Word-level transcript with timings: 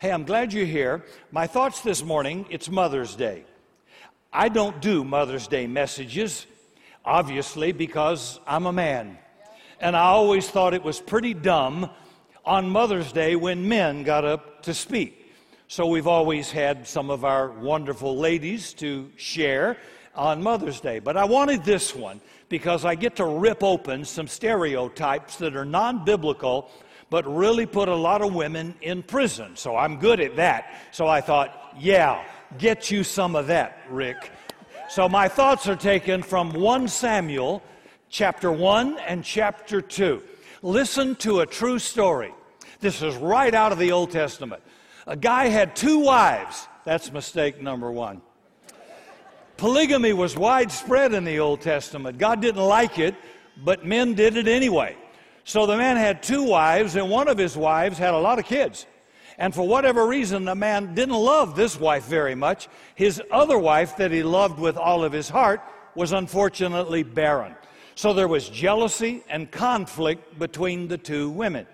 Hey, 0.00 0.12
I'm 0.12 0.24
glad 0.24 0.54
you're 0.54 0.64
here. 0.64 1.04
My 1.30 1.46
thoughts 1.46 1.82
this 1.82 2.02
morning, 2.02 2.46
it's 2.48 2.70
Mother's 2.70 3.14
Day. 3.14 3.44
I 4.32 4.48
don't 4.48 4.80
do 4.80 5.04
Mother's 5.04 5.46
Day 5.46 5.66
messages, 5.66 6.46
obviously, 7.04 7.72
because 7.72 8.40
I'm 8.46 8.64
a 8.64 8.72
man. 8.72 9.18
And 9.78 9.94
I 9.94 10.04
always 10.04 10.48
thought 10.48 10.72
it 10.72 10.82
was 10.82 10.98
pretty 10.98 11.34
dumb 11.34 11.90
on 12.46 12.70
Mother's 12.70 13.12
Day 13.12 13.36
when 13.36 13.68
men 13.68 14.02
got 14.02 14.24
up 14.24 14.62
to 14.62 14.72
speak. 14.72 15.34
So 15.68 15.86
we've 15.86 16.06
always 16.06 16.50
had 16.50 16.88
some 16.88 17.10
of 17.10 17.26
our 17.26 17.50
wonderful 17.50 18.16
ladies 18.16 18.72
to 18.74 19.10
share 19.16 19.76
on 20.14 20.42
Mother's 20.42 20.80
Day. 20.80 21.00
But 21.00 21.18
I 21.18 21.26
wanted 21.26 21.62
this 21.62 21.94
one 21.94 22.22
because 22.48 22.86
I 22.86 22.94
get 22.94 23.16
to 23.16 23.26
rip 23.26 23.62
open 23.62 24.06
some 24.06 24.28
stereotypes 24.28 25.36
that 25.36 25.54
are 25.54 25.66
non 25.66 26.06
biblical 26.06 26.70
but 27.10 27.26
really 27.26 27.66
put 27.66 27.88
a 27.88 27.94
lot 27.94 28.22
of 28.22 28.32
women 28.32 28.74
in 28.80 29.02
prison. 29.02 29.56
So 29.56 29.76
I'm 29.76 29.98
good 29.98 30.20
at 30.20 30.36
that. 30.36 30.72
So 30.92 31.08
I 31.08 31.20
thought, 31.20 31.74
yeah, 31.78 32.24
get 32.56 32.90
you 32.90 33.04
some 33.04 33.34
of 33.34 33.48
that, 33.48 33.78
Rick. 33.90 34.30
So 34.88 35.08
my 35.08 35.28
thoughts 35.28 35.68
are 35.68 35.76
taken 35.76 36.22
from 36.22 36.52
1 36.52 36.88
Samuel 36.88 37.62
chapter 38.08 38.50
1 38.50 38.98
and 38.98 39.24
chapter 39.24 39.80
2. 39.80 40.22
Listen 40.62 41.14
to 41.16 41.40
a 41.40 41.46
true 41.46 41.78
story. 41.78 42.32
This 42.80 43.02
is 43.02 43.16
right 43.16 43.54
out 43.54 43.72
of 43.72 43.78
the 43.78 43.92
Old 43.92 44.10
Testament. 44.10 44.62
A 45.06 45.16
guy 45.16 45.48
had 45.48 45.74
two 45.74 45.98
wives. 45.98 46.66
That's 46.84 47.12
mistake 47.12 47.60
number 47.60 47.90
one. 47.90 48.22
Polygamy 49.56 50.12
was 50.12 50.36
widespread 50.36 51.12
in 51.12 51.24
the 51.24 51.38
Old 51.38 51.60
Testament. 51.60 52.18
God 52.18 52.40
didn't 52.40 52.62
like 52.62 52.98
it, 52.98 53.14
but 53.62 53.84
men 53.84 54.14
did 54.14 54.36
it 54.36 54.48
anyway. 54.48 54.96
So 55.44 55.66
the 55.66 55.76
man 55.76 55.96
had 55.96 56.22
two 56.22 56.44
wives, 56.44 56.96
and 56.96 57.10
one 57.10 57.28
of 57.28 57.38
his 57.38 57.56
wives 57.56 57.98
had 57.98 58.14
a 58.14 58.18
lot 58.18 58.38
of 58.38 58.44
kids. 58.44 58.86
And 59.38 59.54
for 59.54 59.66
whatever 59.66 60.06
reason, 60.06 60.44
the 60.44 60.54
man 60.54 60.94
didn't 60.94 61.14
love 61.14 61.56
this 61.56 61.80
wife 61.80 62.04
very 62.04 62.34
much. 62.34 62.68
His 62.94 63.22
other 63.30 63.58
wife, 63.58 63.96
that 63.96 64.10
he 64.10 64.22
loved 64.22 64.58
with 64.58 64.76
all 64.76 65.02
of 65.02 65.12
his 65.12 65.28
heart, 65.30 65.62
was 65.94 66.12
unfortunately 66.12 67.02
barren. 67.02 67.54
So 67.94 68.12
there 68.12 68.28
was 68.28 68.48
jealousy 68.48 69.22
and 69.28 69.50
conflict 69.50 70.38
between 70.38 70.88
the 70.88 70.98
two 70.98 71.30
women. 71.30 71.66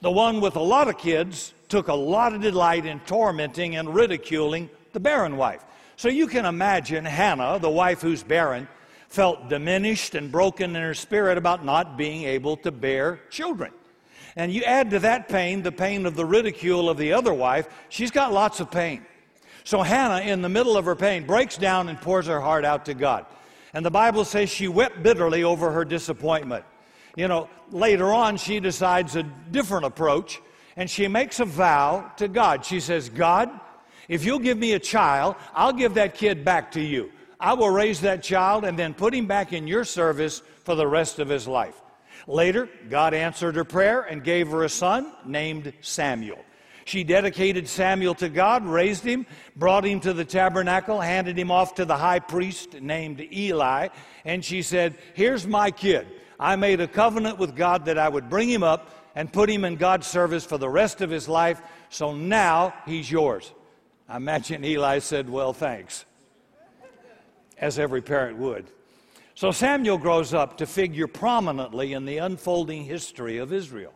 The 0.00 0.10
one 0.10 0.40
with 0.40 0.56
a 0.56 0.60
lot 0.60 0.88
of 0.88 0.96
kids 0.96 1.54
took 1.68 1.88
a 1.88 1.94
lot 1.94 2.34
of 2.34 2.40
delight 2.40 2.86
in 2.86 3.00
tormenting 3.00 3.76
and 3.76 3.94
ridiculing 3.94 4.70
the 4.92 5.00
barren 5.00 5.36
wife. 5.36 5.64
So 5.96 6.08
you 6.08 6.28
can 6.28 6.46
imagine 6.46 7.04
Hannah, 7.04 7.58
the 7.58 7.68
wife 7.68 8.00
who's 8.00 8.22
barren, 8.22 8.68
felt 9.08 9.48
diminished 9.48 10.14
and 10.14 10.30
broken 10.30 10.76
in 10.76 10.82
her 10.82 10.94
spirit 10.94 11.38
about 11.38 11.64
not 11.64 11.96
being 11.96 12.24
able 12.24 12.56
to 12.58 12.70
bear 12.70 13.20
children. 13.30 13.72
And 14.36 14.52
you 14.52 14.62
add 14.62 14.90
to 14.90 15.00
that 15.00 15.28
pain 15.28 15.62
the 15.62 15.72
pain 15.72 16.06
of 16.06 16.14
the 16.14 16.24
ridicule 16.24 16.88
of 16.88 16.96
the 16.96 17.12
other 17.12 17.34
wife, 17.34 17.68
she's 17.88 18.10
got 18.10 18.32
lots 18.32 18.60
of 18.60 18.70
pain. 18.70 19.04
So 19.64 19.82
Hannah, 19.82 20.20
in 20.20 20.42
the 20.42 20.48
middle 20.48 20.76
of 20.76 20.84
her 20.84 20.94
pain, 20.94 21.26
breaks 21.26 21.58
down 21.58 21.88
and 21.88 22.00
pours 22.00 22.26
her 22.26 22.40
heart 22.40 22.64
out 22.64 22.84
to 22.86 22.94
God. 22.94 23.26
And 23.74 23.84
the 23.84 23.90
Bible 23.90 24.24
says 24.24 24.48
she 24.48 24.68
wept 24.68 25.02
bitterly 25.02 25.44
over 25.44 25.70
her 25.70 25.84
disappointment. 25.84 26.64
You 27.16 27.28
know, 27.28 27.48
later 27.70 28.12
on, 28.12 28.36
she 28.36 28.60
decides 28.60 29.16
a 29.16 29.24
different 29.24 29.86
approach 29.86 30.40
and 30.76 30.88
she 30.88 31.08
makes 31.08 31.40
a 31.40 31.44
vow 31.44 32.10
to 32.16 32.28
God. 32.28 32.64
She 32.64 32.78
says, 32.78 33.08
God, 33.08 33.50
if 34.08 34.24
you'll 34.24 34.38
give 34.38 34.56
me 34.56 34.72
a 34.72 34.78
child, 34.78 35.34
I'll 35.54 35.72
give 35.72 35.94
that 35.94 36.14
kid 36.14 36.44
back 36.44 36.70
to 36.72 36.80
you. 36.80 37.10
I 37.40 37.54
will 37.54 37.70
raise 37.70 38.00
that 38.00 38.22
child 38.22 38.64
and 38.64 38.78
then 38.78 38.94
put 38.94 39.14
him 39.14 39.26
back 39.26 39.52
in 39.52 39.66
your 39.66 39.84
service 39.84 40.42
for 40.64 40.74
the 40.74 40.86
rest 40.86 41.18
of 41.18 41.28
his 41.28 41.46
life. 41.46 41.80
Later, 42.26 42.68
God 42.90 43.14
answered 43.14 43.54
her 43.54 43.64
prayer 43.64 44.02
and 44.02 44.24
gave 44.24 44.48
her 44.48 44.64
a 44.64 44.68
son 44.68 45.12
named 45.24 45.72
Samuel. 45.80 46.44
She 46.84 47.04
dedicated 47.04 47.68
Samuel 47.68 48.14
to 48.16 48.28
God, 48.28 48.66
raised 48.66 49.04
him, 49.04 49.26
brought 49.54 49.84
him 49.84 50.00
to 50.00 50.12
the 50.12 50.24
tabernacle, 50.24 51.00
handed 51.00 51.38
him 51.38 51.50
off 51.50 51.74
to 51.74 51.84
the 51.84 51.96
high 51.96 52.18
priest 52.18 52.80
named 52.80 53.20
Eli, 53.30 53.88
and 54.24 54.44
she 54.44 54.62
said, 54.62 54.96
Here's 55.14 55.46
my 55.46 55.70
kid. 55.70 56.06
I 56.40 56.56
made 56.56 56.80
a 56.80 56.88
covenant 56.88 57.38
with 57.38 57.54
God 57.54 57.84
that 57.84 57.98
I 57.98 58.08
would 58.08 58.30
bring 58.30 58.48
him 58.48 58.62
up 58.62 58.90
and 59.14 59.32
put 59.32 59.50
him 59.50 59.64
in 59.64 59.76
God's 59.76 60.06
service 60.06 60.44
for 60.44 60.56
the 60.56 60.68
rest 60.68 61.02
of 61.02 61.10
his 61.10 61.28
life, 61.28 61.60
so 61.90 62.14
now 62.14 62.72
he's 62.86 63.10
yours. 63.10 63.52
I 64.08 64.16
imagine 64.16 64.64
Eli 64.64 65.00
said, 65.00 65.28
Well, 65.28 65.52
thanks 65.52 66.06
as 67.60 67.78
every 67.78 68.02
parent 68.02 68.38
would. 68.38 68.66
So 69.34 69.50
Samuel 69.52 69.98
grows 69.98 70.34
up 70.34 70.58
to 70.58 70.66
figure 70.66 71.06
prominently 71.06 71.92
in 71.92 72.04
the 72.04 72.18
unfolding 72.18 72.84
history 72.84 73.38
of 73.38 73.52
Israel. 73.52 73.92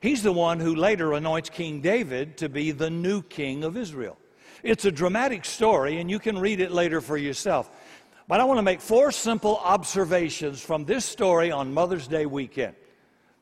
He's 0.00 0.22
the 0.22 0.32
one 0.32 0.58
who 0.58 0.74
later 0.74 1.12
anoints 1.12 1.50
King 1.50 1.80
David 1.80 2.36
to 2.38 2.48
be 2.48 2.70
the 2.70 2.90
new 2.90 3.22
king 3.22 3.64
of 3.64 3.76
Israel. 3.76 4.16
It's 4.62 4.84
a 4.84 4.90
dramatic 4.90 5.44
story, 5.44 6.00
and 6.00 6.10
you 6.10 6.18
can 6.18 6.38
read 6.38 6.60
it 6.60 6.72
later 6.72 7.00
for 7.00 7.16
yourself. 7.16 7.70
But 8.26 8.40
I 8.40 8.44
want 8.44 8.58
to 8.58 8.62
make 8.62 8.80
four 8.80 9.12
simple 9.12 9.58
observations 9.58 10.60
from 10.60 10.84
this 10.84 11.04
story 11.04 11.50
on 11.50 11.74
Mother's 11.74 12.08
Day 12.08 12.26
weekend. 12.26 12.74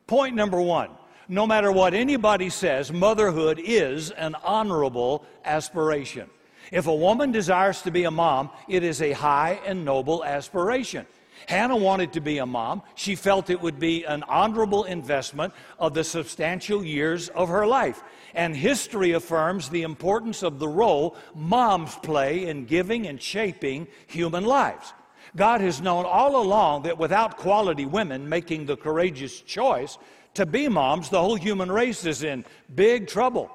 Point 0.06 0.34
number 0.34 0.60
one 0.60 0.90
no 1.30 1.46
matter 1.46 1.70
what 1.70 1.92
anybody 1.92 2.48
says, 2.48 2.90
motherhood 2.90 3.60
is 3.62 4.10
an 4.12 4.34
honorable 4.36 5.26
aspiration. 5.44 6.30
If 6.70 6.86
a 6.86 6.94
woman 6.94 7.32
desires 7.32 7.82
to 7.82 7.90
be 7.90 8.04
a 8.04 8.10
mom, 8.10 8.50
it 8.68 8.82
is 8.82 9.00
a 9.00 9.12
high 9.12 9.60
and 9.66 9.84
noble 9.84 10.24
aspiration. 10.24 11.06
Hannah 11.46 11.76
wanted 11.76 12.12
to 12.14 12.20
be 12.20 12.38
a 12.38 12.46
mom. 12.46 12.82
She 12.94 13.14
felt 13.14 13.48
it 13.48 13.60
would 13.60 13.78
be 13.78 14.04
an 14.04 14.22
honorable 14.24 14.84
investment 14.84 15.54
of 15.78 15.94
the 15.94 16.04
substantial 16.04 16.84
years 16.84 17.28
of 17.30 17.48
her 17.48 17.66
life. 17.66 18.02
And 18.34 18.56
history 18.56 19.12
affirms 19.12 19.68
the 19.68 19.82
importance 19.82 20.42
of 20.42 20.58
the 20.58 20.68
role 20.68 21.16
moms 21.34 21.94
play 21.96 22.46
in 22.46 22.66
giving 22.66 23.06
and 23.06 23.20
shaping 23.20 23.86
human 24.06 24.44
lives. 24.44 24.92
God 25.36 25.60
has 25.60 25.80
known 25.80 26.04
all 26.04 26.36
along 26.42 26.82
that 26.82 26.98
without 26.98 27.36
quality 27.36 27.86
women 27.86 28.28
making 28.28 28.66
the 28.66 28.76
courageous 28.76 29.40
choice 29.40 29.98
to 30.34 30.46
be 30.46 30.68
moms, 30.68 31.08
the 31.08 31.20
whole 31.20 31.36
human 31.36 31.70
race 31.70 32.04
is 32.04 32.22
in 32.22 32.44
big 32.74 33.06
trouble. 33.06 33.50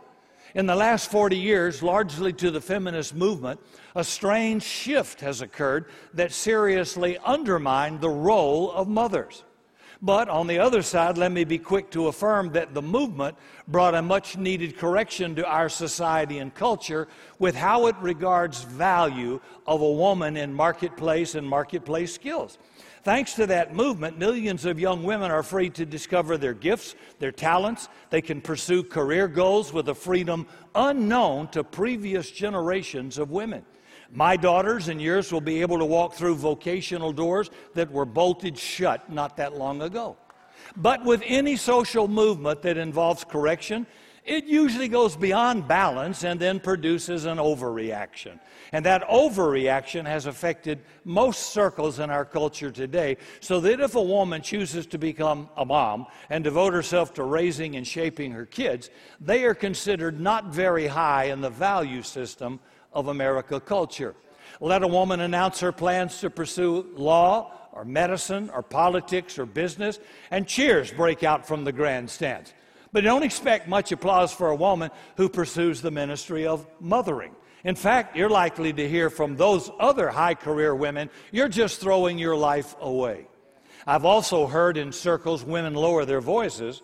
In 0.56 0.68
the 0.68 0.76
last 0.76 1.10
40 1.10 1.36
years, 1.36 1.82
largely 1.82 2.32
to 2.34 2.52
the 2.52 2.62
feminist 2.62 3.16
movement, 3.16 3.60
a 3.96 4.04
strange 4.04 4.62
shift 4.62 5.22
has 5.22 5.42
occurred 5.42 5.86
that 6.14 6.32
seriously 6.32 7.18
undermined 7.26 8.02
the 8.02 8.10
role 8.10 8.72
of 8.72 8.88
mothers. 8.88 9.44
But 10.00 10.30
on 10.30 10.46
the 10.46 10.60
other 10.60 10.84
side, 10.84 11.18
let 11.18 11.32
me 11.32 11.44
be 11.44 11.58
quick 11.58 11.90
to 11.92 12.08
affirm 12.08 12.52
that 12.52 12.76
the 12.76 12.82
movement 12.82 13.36
brought 13.68 13.96
a 13.96 14.02
much 14.02 14.38
needed 14.38 14.78
correction 14.78 15.34
to 15.36 15.46
our 15.48 15.70
society 15.70 16.38
and 16.38 16.54
culture 16.54 17.08
with 17.40 17.56
how 17.56 17.88
it 17.88 17.96
regards 18.00 18.64
value 18.64 19.40
of 19.66 19.82
a 19.82 19.92
woman 19.92 20.38
in 20.38 20.54
marketplace 20.54 21.34
and 21.34 21.48
marketplace 21.48 22.14
skills. 22.14 22.60
Thanks 23.04 23.34
to 23.34 23.46
that 23.48 23.76
movement, 23.76 24.18
millions 24.18 24.64
of 24.64 24.80
young 24.80 25.04
women 25.04 25.30
are 25.30 25.44
free 25.44 25.70
to 25.72 25.86
discover 25.86 26.38
their 26.38 26.54
gifts, 26.54 26.96
their 27.20 27.34
talents. 27.34 27.90
They 28.10 28.22
can 28.22 28.40
pursue 28.40 28.82
career 28.82 29.28
goals 29.28 29.74
with 29.74 29.90
a 29.90 29.96
freedom 29.96 30.48
unknown 30.74 31.50
to 31.50 31.66
previous 31.66 32.32
generations 32.32 33.18
of 33.18 33.30
women. 33.30 33.66
My 34.10 34.38
daughters 34.38 34.88
and 34.88 35.02
yours 35.02 35.34
will 35.34 35.42
be 35.42 35.60
able 35.60 35.80
to 35.80 35.86
walk 35.86 36.14
through 36.14 36.36
vocational 36.36 37.12
doors 37.12 37.50
that 37.74 37.92
were 37.92 38.06
bolted 38.06 38.58
shut 38.58 39.12
not 39.12 39.36
that 39.36 39.58
long 39.58 39.82
ago. 39.82 40.16
But 40.78 41.04
with 41.04 41.22
any 41.26 41.58
social 41.58 42.08
movement 42.08 42.62
that 42.62 42.78
involves 42.78 43.26
correction, 43.26 43.86
it 44.26 44.46
usually 44.46 44.88
goes 44.88 45.16
beyond 45.16 45.68
balance 45.68 46.24
and 46.24 46.40
then 46.40 46.60
produces 46.60 47.26
an 47.26 47.38
overreaction. 47.38 48.40
And 48.72 48.86
that 48.86 49.08
overreaction 49.10 50.06
has 50.06 50.26
affected 50.26 50.80
most 51.04 51.52
circles 51.54 52.00
in 52.00 52.10
our 52.10 52.24
culture 52.24 52.72
today. 52.72 53.18
So 53.42 53.60
that 53.60 53.82
if 53.82 53.96
a 53.96 54.02
woman 54.02 54.42
chooses 54.42 54.86
to 54.88 54.98
become 54.98 55.50
a 55.58 55.66
mom 55.66 56.08
and 56.30 56.44
devote 56.44 56.74
herself 56.74 57.14
to 57.16 57.24
raising 57.24 57.76
and 57.76 57.86
shaping 57.86 58.32
her 58.32 58.46
kids, 58.46 58.90
they 59.20 59.44
are 59.44 59.54
considered 59.54 60.20
not 60.20 60.54
very 60.54 60.88
high 60.88 61.26
in 61.26 61.42
the 61.42 61.50
value 61.50 62.02
system 62.02 62.60
of 62.94 63.10
America 63.10 63.60
culture. 63.60 64.16
Let 64.62 64.84
a 64.84 64.88
woman 64.88 65.20
announce 65.20 65.60
her 65.60 65.72
plans 65.72 66.20
to 66.22 66.30
pursue 66.30 66.88
law 66.96 67.52
or 67.74 67.84
medicine 67.84 68.50
or 68.54 68.62
politics 68.62 69.38
or 69.38 69.46
business, 69.46 70.00
and 70.32 70.48
cheers 70.48 70.92
break 70.92 71.24
out 71.24 71.46
from 71.46 71.64
the 71.64 71.72
grandstands. 71.72 72.54
But 72.94 73.04
don't 73.04 73.24
expect 73.24 73.68
much 73.68 73.92
applause 73.92 74.32
for 74.32 74.50
a 74.50 74.56
woman 74.56 74.92
who 75.18 75.28
pursues 75.28 75.82
the 75.82 75.92
ministry 75.92 76.46
of 76.46 76.66
mothering. 76.80 77.36
In 77.64 77.76
fact, 77.76 78.16
you're 78.16 78.30
likely 78.30 78.72
to 78.72 78.88
hear 78.88 79.10
from 79.10 79.36
those 79.36 79.72
other 79.80 80.10
high 80.10 80.36
career 80.36 80.76
women, 80.76 81.10
you're 81.32 81.50
just 81.50 81.82
throwing 81.82 82.20
your 82.20 82.36
life 82.36 82.76
away. 82.80 83.28
I've 83.88 84.06
also 84.06 84.46
heard 84.46 84.78
in 84.78 84.92
circles 84.92 85.44
women 85.44 85.74
lower 85.74 86.06
their 86.06 86.22
voices 86.22 86.84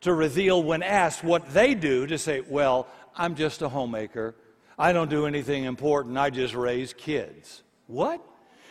to 0.00 0.12
reveal 0.12 0.62
when 0.62 0.82
asked 0.82 1.22
what 1.22 1.54
they 1.54 1.74
do 1.74 2.06
to 2.06 2.18
say, 2.18 2.40
Well, 2.40 2.88
I'm 3.14 3.36
just 3.36 3.62
a 3.62 3.68
homemaker. 3.68 4.34
I 4.76 4.92
don't 4.92 5.08
do 5.08 5.26
anything 5.26 5.64
important. 5.64 6.18
I 6.18 6.30
just 6.30 6.54
raise 6.54 6.92
kids. 6.92 7.62
What? 7.86 8.20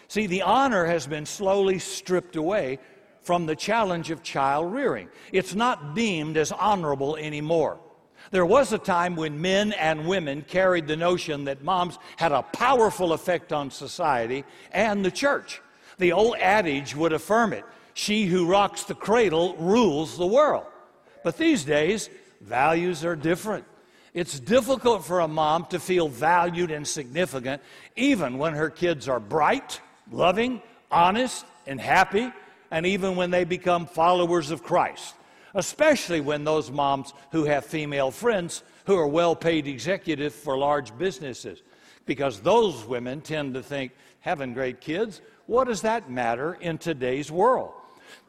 See, 0.10 0.28
the 0.28 0.42
honor 0.42 0.86
has 0.86 1.08
been 1.08 1.26
slowly 1.26 1.80
stripped 1.80 2.36
away 2.36 2.80
from 3.24 3.46
the 3.46 3.56
challenge 3.56 4.12
of 4.12 4.22
child 4.22 4.74
rearing. 4.74 5.10
It's 5.32 5.56
not 5.56 5.96
deemed 5.96 6.38
as 6.38 6.52
honorable 6.52 7.16
anymore. 7.16 7.80
There 8.32 8.46
was 8.46 8.72
a 8.74 8.78
time 8.78 9.16
when 9.16 9.42
men 9.42 9.74
and 9.74 10.08
women 10.08 10.44
carried 10.48 10.88
the 10.88 10.96
notion 10.96 11.46
that 11.46 11.64
moms 11.64 11.98
had 12.18 12.32
a 12.32 12.42
powerful 12.42 13.14
effect 13.14 13.52
on 13.52 13.70
society 13.70 14.44
and 14.72 15.04
the 15.04 15.12
church. 15.12 15.62
The 15.98 16.14
old 16.14 16.36
adage 16.38 16.96
would 16.96 17.14
affirm 17.14 17.54
it 17.54 17.66
she 17.94 18.26
who 18.26 18.48
rocks 18.48 18.84
the 18.84 18.96
cradle 18.96 19.56
rules 19.58 20.18
the 20.18 20.26
world. 20.26 20.66
But 21.24 21.38
these 21.38 21.64
days, 21.64 22.10
values 22.42 23.06
are 23.06 23.16
different. 23.16 23.66
It's 24.14 24.40
difficult 24.40 25.06
for 25.06 25.22
a 25.22 25.28
mom 25.28 25.66
to 25.68 25.80
feel 25.80 26.08
valued 26.08 26.72
and 26.72 26.88
significant 26.88 27.62
even 27.96 28.38
when 28.38 28.54
her 28.54 28.70
kids 28.70 29.08
are 29.08 29.20
bright, 29.20 29.80
loving, 30.12 30.62
honest, 30.92 31.46
and 31.66 31.80
happy, 31.80 32.32
and 32.74 32.86
even 32.86 33.16
when 33.16 33.32
they 33.32 33.46
become 33.46 33.86
followers 33.86 34.52
of 34.52 34.64
Christ 34.64 35.16
especially 35.56 36.22
when 36.22 36.44
those 36.44 36.72
moms 36.72 37.14
who 37.32 37.46
have 37.46 37.66
female 37.66 38.12
friends 38.12 38.64
who 38.86 38.96
are 38.96 39.08
well 39.08 39.36
paid 39.36 39.68
executives 39.68 40.36
for 40.36 40.58
large 40.58 40.98
businesses. 40.98 41.62
Because 42.06 42.42
those 42.42 42.86
women 42.86 43.22
tend 43.22 43.54
to 43.54 43.64
think, 43.64 43.94
having 44.20 44.54
great 44.54 44.82
kids, 44.82 45.22
what 45.46 45.68
does 45.68 45.82
that 45.82 46.10
matter 46.10 46.56
in 46.56 46.78
today's 46.78 47.32
world? 47.32 47.72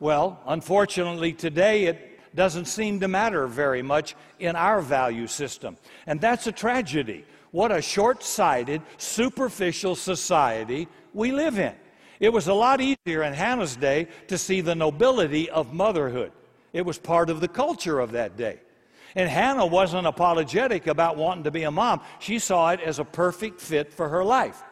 Well, 0.01 0.41
unfortunately, 0.47 1.33
today 1.33 1.85
it 1.85 2.21
doesn't 2.35 2.67
seem 2.67 3.01
to 3.01 3.09
matter 3.09 3.47
very 3.47 3.83
much 3.83 4.15
in 4.39 4.57
our 4.57 4.81
value 4.81 5.27
system. 5.27 5.77
And 6.07 6.21
that's 6.21 6.47
a 6.47 6.53
tragedy. 6.53 7.25
What 7.53 7.71
a 7.71 7.81
short 7.81 8.23
sighted, 8.23 8.83
superficial 8.97 9.95
society 9.95 10.89
we 11.13 11.33
live 11.33 11.59
in. 11.59 11.75
It 12.21 12.33
was 12.33 12.49
a 12.49 12.55
lot 12.55 12.81
easier 12.81 13.23
in 13.23 13.33
Hannah's 13.33 13.77
day 13.77 14.09
to 14.29 14.39
see 14.39 14.61
the 14.61 14.75
nobility 14.75 15.51
of 15.51 15.73
motherhood. 15.73 16.33
It 16.73 16.85
was 16.85 16.99
part 16.99 17.31
of 17.31 17.41
the 17.41 17.49
culture 17.49 18.01
of 18.01 18.13
that 18.13 18.37
day. 18.37 18.61
And 19.17 19.29
Hannah 19.29 19.67
wasn't 19.67 20.07
apologetic 20.07 20.87
about 20.87 21.17
wanting 21.17 21.45
to 21.45 21.51
be 21.51 21.63
a 21.63 21.71
mom. 21.71 22.01
She 22.19 22.39
saw 22.39 22.71
it 22.71 22.81
as 22.81 22.99
a 22.99 23.05
perfect 23.05 23.61
fit 23.61 23.93
for 23.93 24.09
her 24.09 24.25
life. 24.25 24.63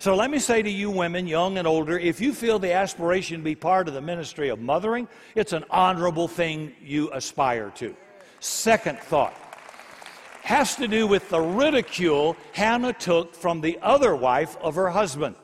So 0.00 0.14
let 0.14 0.30
me 0.30 0.38
say 0.38 0.62
to 0.62 0.70
you 0.70 0.90
women, 0.90 1.26
young 1.26 1.58
and 1.58 1.66
older, 1.66 1.98
if 1.98 2.20
you 2.20 2.32
feel 2.32 2.60
the 2.60 2.72
aspiration 2.72 3.38
to 3.38 3.44
be 3.44 3.56
part 3.56 3.88
of 3.88 3.94
the 3.94 4.00
ministry 4.00 4.48
of 4.48 4.60
mothering, 4.60 5.08
it's 5.34 5.52
an 5.52 5.64
honorable 5.70 6.28
thing 6.28 6.72
you 6.80 7.10
aspire 7.12 7.70
to. 7.76 7.96
Second 8.38 9.00
thought 9.00 9.34
has 10.42 10.76
to 10.76 10.86
do 10.86 11.06
with 11.06 11.28
the 11.28 11.40
ridicule 11.40 12.36
Hannah 12.52 12.92
took 12.92 13.34
from 13.34 13.60
the 13.60 13.78
other 13.82 14.14
wife 14.14 14.56
of 14.62 14.76
her 14.76 14.88
husband. 14.88 15.34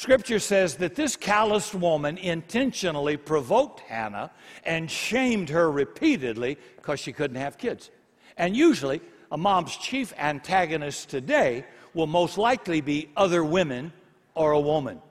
Scripture 0.00 0.38
says 0.38 0.76
that 0.76 0.94
this 0.94 1.14
calloused 1.14 1.74
woman 1.74 2.16
intentionally 2.16 3.18
provoked 3.18 3.80
Hannah 3.80 4.30
and 4.64 4.90
shamed 4.90 5.50
her 5.50 5.70
repeatedly 5.70 6.56
because 6.76 6.98
she 6.98 7.12
couldn't 7.12 7.36
have 7.36 7.58
kids. 7.58 7.90
And 8.38 8.56
usually, 8.56 9.02
a 9.30 9.36
mom's 9.36 9.76
chief 9.76 10.14
antagonist 10.16 11.10
today 11.10 11.66
will 11.92 12.06
most 12.06 12.38
likely 12.38 12.80
be 12.80 13.10
other 13.14 13.44
women 13.44 13.92
or 14.34 14.52
a 14.52 14.58
woman. 14.60 15.02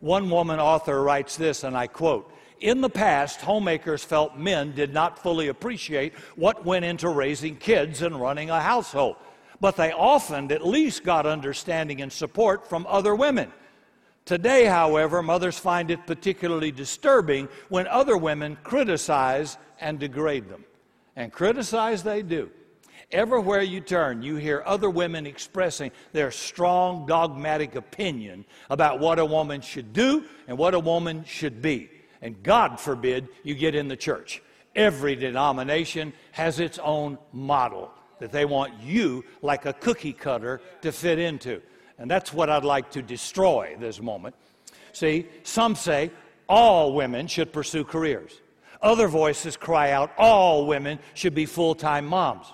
One 0.00 0.28
woman 0.28 0.60
author 0.60 1.02
writes 1.02 1.38
this, 1.38 1.64
and 1.64 1.74
I 1.74 1.86
quote 1.86 2.30
In 2.60 2.82
the 2.82 2.90
past, 2.90 3.40
homemakers 3.40 4.04
felt 4.04 4.36
men 4.36 4.74
did 4.74 4.92
not 4.92 5.18
fully 5.18 5.48
appreciate 5.48 6.12
what 6.36 6.66
went 6.66 6.84
into 6.84 7.08
raising 7.08 7.56
kids 7.56 8.02
and 8.02 8.20
running 8.20 8.50
a 8.50 8.60
household, 8.60 9.16
but 9.58 9.76
they 9.76 9.92
often 9.92 10.52
at 10.52 10.66
least 10.66 11.02
got 11.02 11.24
understanding 11.24 12.02
and 12.02 12.12
support 12.12 12.68
from 12.68 12.86
other 12.86 13.14
women. 13.14 13.50
Today, 14.24 14.64
however, 14.64 15.22
mothers 15.22 15.58
find 15.58 15.90
it 15.90 16.06
particularly 16.06 16.70
disturbing 16.70 17.48
when 17.68 17.86
other 17.86 18.16
women 18.16 18.56
criticize 18.62 19.58
and 19.80 19.98
degrade 19.98 20.48
them. 20.48 20.64
And 21.14 21.32
criticize 21.32 22.02
they 22.02 22.22
do. 22.22 22.50
Everywhere 23.12 23.62
you 23.62 23.80
turn, 23.80 24.22
you 24.22 24.36
hear 24.36 24.62
other 24.64 24.88
women 24.88 25.26
expressing 25.26 25.92
their 26.12 26.30
strong 26.30 27.06
dogmatic 27.06 27.74
opinion 27.74 28.44
about 28.70 28.98
what 28.98 29.18
a 29.18 29.24
woman 29.24 29.60
should 29.60 29.92
do 29.92 30.24
and 30.48 30.56
what 30.56 30.74
a 30.74 30.80
woman 30.80 31.24
should 31.24 31.60
be. 31.60 31.90
And 32.22 32.42
God 32.42 32.80
forbid 32.80 33.28
you 33.42 33.54
get 33.54 33.74
in 33.74 33.88
the 33.88 33.96
church. 33.96 34.42
Every 34.74 35.14
denomination 35.14 36.14
has 36.32 36.58
its 36.58 36.78
own 36.78 37.18
model 37.32 37.92
that 38.18 38.32
they 38.32 38.46
want 38.46 38.80
you, 38.80 39.24
like 39.42 39.66
a 39.66 39.74
cookie 39.74 40.12
cutter, 40.14 40.62
to 40.80 40.90
fit 40.90 41.18
into. 41.18 41.60
And 41.98 42.10
that's 42.10 42.32
what 42.32 42.50
I'd 42.50 42.64
like 42.64 42.90
to 42.92 43.02
destroy 43.02 43.76
this 43.78 44.00
moment. 44.00 44.34
See, 44.92 45.26
some 45.42 45.74
say 45.74 46.10
all 46.48 46.94
women 46.94 47.26
should 47.26 47.52
pursue 47.52 47.84
careers. 47.84 48.40
Other 48.82 49.08
voices 49.08 49.56
cry 49.56 49.92
out 49.92 50.12
all 50.18 50.66
women 50.66 50.98
should 51.14 51.34
be 51.34 51.46
full 51.46 51.74
time 51.74 52.06
moms. 52.06 52.46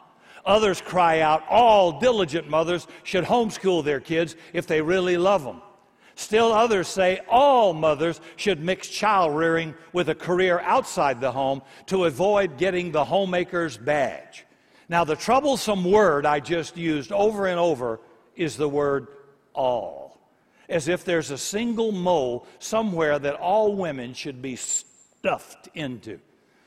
Others 0.45 0.81
cry 0.81 1.21
out 1.21 1.47
all 1.49 1.99
diligent 2.01 2.49
mothers 2.49 2.87
should 3.03 3.25
homeschool 3.25 3.85
their 3.85 4.01
kids 4.01 4.37
if 4.53 4.67
they 4.67 4.81
really 4.81 5.17
love 5.17 5.45
them. 5.45 5.61
Still 6.15 6.53
others 6.53 6.89
say 6.89 7.21
all 7.29 7.73
mothers 7.73 8.21
should 8.37 8.61
mix 8.61 8.89
child 8.89 9.35
rearing 9.35 9.75
with 9.93 10.09
a 10.09 10.15
career 10.15 10.61
outside 10.61 11.21
the 11.21 11.33
home 11.33 11.63
to 11.87 12.05
avoid 12.05 12.59
getting 12.59 12.93
the 12.93 13.05
homemaker's 13.05 13.79
badge. 13.79 14.45
Now, 14.89 15.05
the 15.05 15.17
troublesome 15.17 15.85
word 15.85 16.27
I 16.27 16.41
just 16.41 16.77
used 16.77 17.13
over 17.13 17.47
and 17.47 17.59
over 17.59 18.01
is 18.37 18.57
the 18.57 18.69
word 18.69 19.07
all. 19.55 20.19
As 20.69 20.89
if 20.89 21.05
there's 21.05 21.31
a 21.31 21.39
single 21.39 21.93
mole 21.93 22.47
somewhere 22.59 23.19
that 23.19 23.35
all 23.35 23.75
women 23.75 24.15
should 24.15 24.41
be 24.41 24.57
stuffed 24.57 25.69
into. 25.75 26.21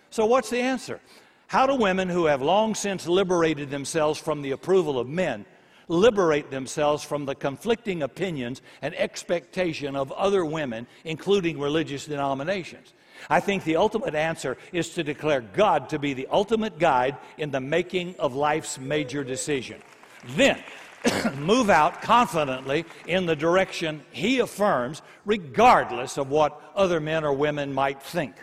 So, 0.10 0.26
what's 0.26 0.50
the 0.50 0.60
answer? 0.60 1.00
How 1.48 1.66
do 1.68 1.76
women 1.76 2.10
who 2.10 2.26
have 2.26 2.42
long 2.42 2.76
since 2.76 3.08
liberated 3.08 3.70
themselves 3.70 4.20
from 4.20 4.42
the 4.42 4.52
approval 4.52 5.00
of 5.00 5.08
men 5.08 5.46
liberate 5.88 6.50
themselves 6.50 7.04
from 7.04 7.26
the 7.26 7.36
conflicting 7.36 8.04
opinions 8.04 8.62
and 8.82 8.96
expectation 8.96 9.96
of 9.96 10.12
other 10.14 10.46
women, 10.46 10.88
including 11.04 11.60
religious 11.60 12.06
denominations? 12.06 12.94
I 13.30 13.40
think 13.40 13.64
the 13.64 13.78
ultimate 13.78 14.16
answer 14.16 14.58
is 14.72 14.90
to 14.90 15.04
declare 15.04 15.42
God 15.42 15.90
to 15.90 16.00
be 16.00 16.14
the 16.14 16.28
ultimate 16.32 16.80
guide 16.80 17.18
in 17.38 17.52
the 17.52 17.62
making 17.62 18.16
of 18.20 18.36
life's 18.36 18.80
major 18.80 19.24
decision. 19.24 19.82
Then, 20.30 20.62
move 21.38 21.70
out 21.70 22.02
confidently 22.02 22.86
in 23.08 23.26
the 23.26 23.36
direction 23.36 24.04
he 24.12 24.40
affirms, 24.40 25.02
regardless 25.26 26.18
of 26.18 26.30
what 26.30 26.62
other 26.76 27.00
men 27.00 27.24
or 27.24 27.34
women 27.34 27.74
might 27.74 28.02
think. 28.02 28.36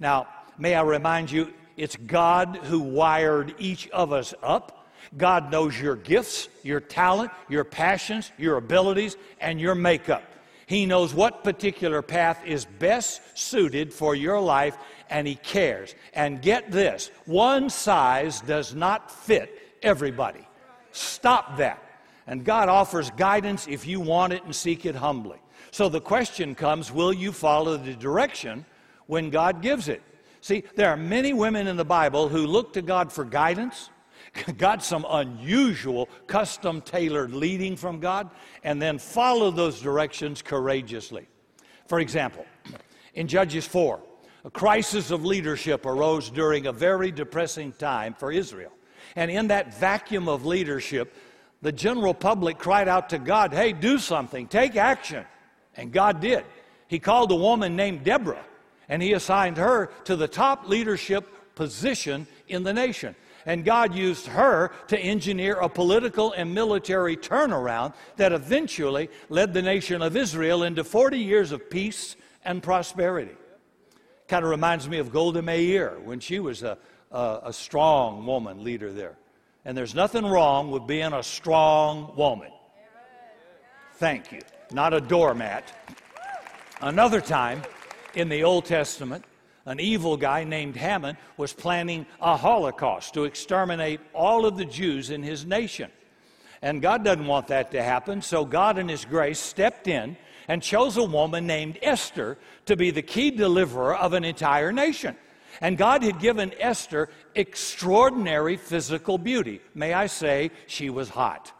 Now, 0.00 0.26
may 0.58 0.74
I 0.74 0.82
remind 0.82 1.30
you, 1.30 1.52
it's 1.76 1.96
God 1.96 2.58
who 2.64 2.80
wired 2.80 3.54
each 3.58 3.88
of 3.90 4.12
us 4.12 4.34
up. 4.42 4.86
God 5.16 5.50
knows 5.50 5.78
your 5.80 5.96
gifts, 5.96 6.48
your 6.62 6.80
talent, 6.80 7.30
your 7.48 7.64
passions, 7.64 8.30
your 8.38 8.56
abilities, 8.56 9.16
and 9.40 9.60
your 9.60 9.74
makeup. 9.74 10.22
He 10.66 10.86
knows 10.86 11.12
what 11.12 11.44
particular 11.44 12.02
path 12.02 12.42
is 12.46 12.64
best 12.64 13.20
suited 13.34 13.92
for 13.92 14.14
your 14.14 14.40
life, 14.40 14.76
and 15.10 15.26
He 15.26 15.34
cares. 15.34 15.94
And 16.14 16.40
get 16.40 16.70
this 16.70 17.10
one 17.26 17.68
size 17.68 18.40
does 18.40 18.74
not 18.74 19.10
fit 19.10 19.76
everybody. 19.82 20.46
Stop 20.92 21.58
that. 21.58 21.82
And 22.26 22.44
God 22.44 22.68
offers 22.68 23.10
guidance 23.10 23.66
if 23.68 23.86
you 23.86 24.00
want 24.00 24.32
it 24.32 24.44
and 24.44 24.54
seek 24.54 24.86
it 24.86 24.94
humbly. 24.94 25.38
So 25.70 25.88
the 25.88 26.00
question 26.00 26.54
comes 26.54 26.92
will 26.92 27.12
you 27.12 27.32
follow 27.32 27.76
the 27.76 27.94
direction 27.94 28.64
when 29.06 29.30
God 29.30 29.62
gives 29.62 29.88
it? 29.88 30.02
See, 30.40 30.64
there 30.74 30.90
are 30.90 30.96
many 30.96 31.32
women 31.32 31.66
in 31.66 31.76
the 31.76 31.84
Bible 31.84 32.28
who 32.28 32.46
look 32.46 32.72
to 32.72 32.82
God 32.82 33.12
for 33.12 33.24
guidance, 33.24 33.90
got 34.56 34.82
some 34.82 35.06
unusual, 35.08 36.08
custom 36.26 36.80
tailored 36.80 37.32
leading 37.32 37.76
from 37.76 38.00
God, 38.00 38.30
and 38.64 38.82
then 38.82 38.98
follow 38.98 39.50
those 39.50 39.80
directions 39.80 40.42
courageously. 40.42 41.28
For 41.86 42.00
example, 42.00 42.44
in 43.14 43.28
Judges 43.28 43.66
4, 43.66 44.00
a 44.44 44.50
crisis 44.50 45.10
of 45.10 45.24
leadership 45.24 45.86
arose 45.86 46.28
during 46.30 46.66
a 46.66 46.72
very 46.72 47.12
depressing 47.12 47.72
time 47.72 48.14
for 48.14 48.32
Israel. 48.32 48.72
And 49.14 49.30
in 49.30 49.48
that 49.48 49.74
vacuum 49.74 50.28
of 50.28 50.44
leadership, 50.44 51.14
the 51.62 51.72
general 51.72 52.12
public 52.12 52.58
cried 52.58 52.88
out 52.88 53.10
to 53.10 53.18
God, 53.18 53.54
Hey, 53.54 53.72
do 53.72 53.98
something, 53.98 54.48
take 54.48 54.76
action. 54.76 55.24
And 55.76 55.92
God 55.92 56.20
did. 56.20 56.44
He 56.88 56.98
called 56.98 57.32
a 57.32 57.36
woman 57.36 57.76
named 57.76 58.04
Deborah, 58.04 58.44
and 58.88 59.00
he 59.00 59.14
assigned 59.14 59.56
her 59.56 59.86
to 60.04 60.16
the 60.16 60.28
top 60.28 60.68
leadership 60.68 61.54
position 61.54 62.26
in 62.48 62.62
the 62.64 62.72
nation. 62.72 63.14
And 63.46 63.64
God 63.64 63.94
used 63.94 64.26
her 64.26 64.70
to 64.88 64.98
engineer 64.98 65.54
a 65.54 65.68
political 65.68 66.32
and 66.32 66.54
military 66.54 67.16
turnaround 67.16 67.94
that 68.16 68.32
eventually 68.32 69.08
led 69.30 69.52
the 69.54 69.62
nation 69.62 70.02
of 70.02 70.16
Israel 70.16 70.62
into 70.62 70.84
40 70.84 71.18
years 71.18 71.50
of 71.50 71.68
peace 71.70 72.16
and 72.44 72.62
prosperity. 72.62 73.34
Kind 74.28 74.44
of 74.44 74.50
reminds 74.50 74.88
me 74.88 74.98
of 74.98 75.12
Golda 75.12 75.42
Meir 75.42 75.98
when 76.04 76.20
she 76.20 76.38
was 76.38 76.62
a, 76.62 76.78
a, 77.10 77.40
a 77.44 77.52
strong 77.52 78.24
woman 78.26 78.62
leader 78.62 78.92
there. 78.92 79.16
And 79.64 79.76
there's 79.76 79.94
nothing 79.94 80.26
wrong 80.26 80.70
with 80.70 80.86
being 80.86 81.12
a 81.12 81.22
strong 81.22 82.14
woman. 82.16 82.50
Thank 83.94 84.32
you. 84.32 84.40
Not 84.72 84.92
a 84.92 85.00
doormat. 85.00 85.72
Another 86.80 87.20
time 87.20 87.62
in 88.14 88.28
the 88.28 88.42
Old 88.42 88.64
Testament, 88.64 89.24
An 89.64 89.78
evil 89.78 90.16
guy 90.16 90.42
named 90.42 90.76
Haman 90.76 91.16
was 91.36 91.52
planning 91.52 92.06
a 92.20 92.36
Holocaust 92.36 93.14
to 93.14 93.24
exterminate 93.24 94.00
all 94.12 94.44
of 94.44 94.56
the 94.56 94.64
Jews 94.64 95.10
in 95.10 95.22
his 95.22 95.46
nation. 95.46 95.90
And 96.62 96.82
God 96.82 97.04
doesn't 97.04 97.26
want 97.26 97.48
that 97.48 97.70
to 97.72 97.82
happen, 97.82 98.22
so 98.22 98.44
God, 98.44 98.78
in 98.78 98.88
His 98.88 99.04
grace, 99.04 99.40
stepped 99.40 99.88
in 99.88 100.16
and 100.46 100.62
chose 100.62 100.96
a 100.96 101.02
woman 101.02 101.44
named 101.44 101.78
Esther 101.82 102.38
to 102.66 102.76
be 102.76 102.92
the 102.92 103.02
key 103.02 103.32
deliverer 103.32 103.96
of 103.96 104.12
an 104.12 104.24
entire 104.24 104.72
nation. 104.72 105.16
And 105.60 105.76
God 105.76 106.02
had 106.02 106.18
given 106.18 106.52
Esther 106.58 107.08
extraordinary 107.34 108.56
physical 108.56 109.18
beauty. 109.18 109.60
May 109.74 109.92
I 109.92 110.06
say, 110.06 110.50
she 110.66 110.90
was 110.90 111.10
hot. 111.10 111.52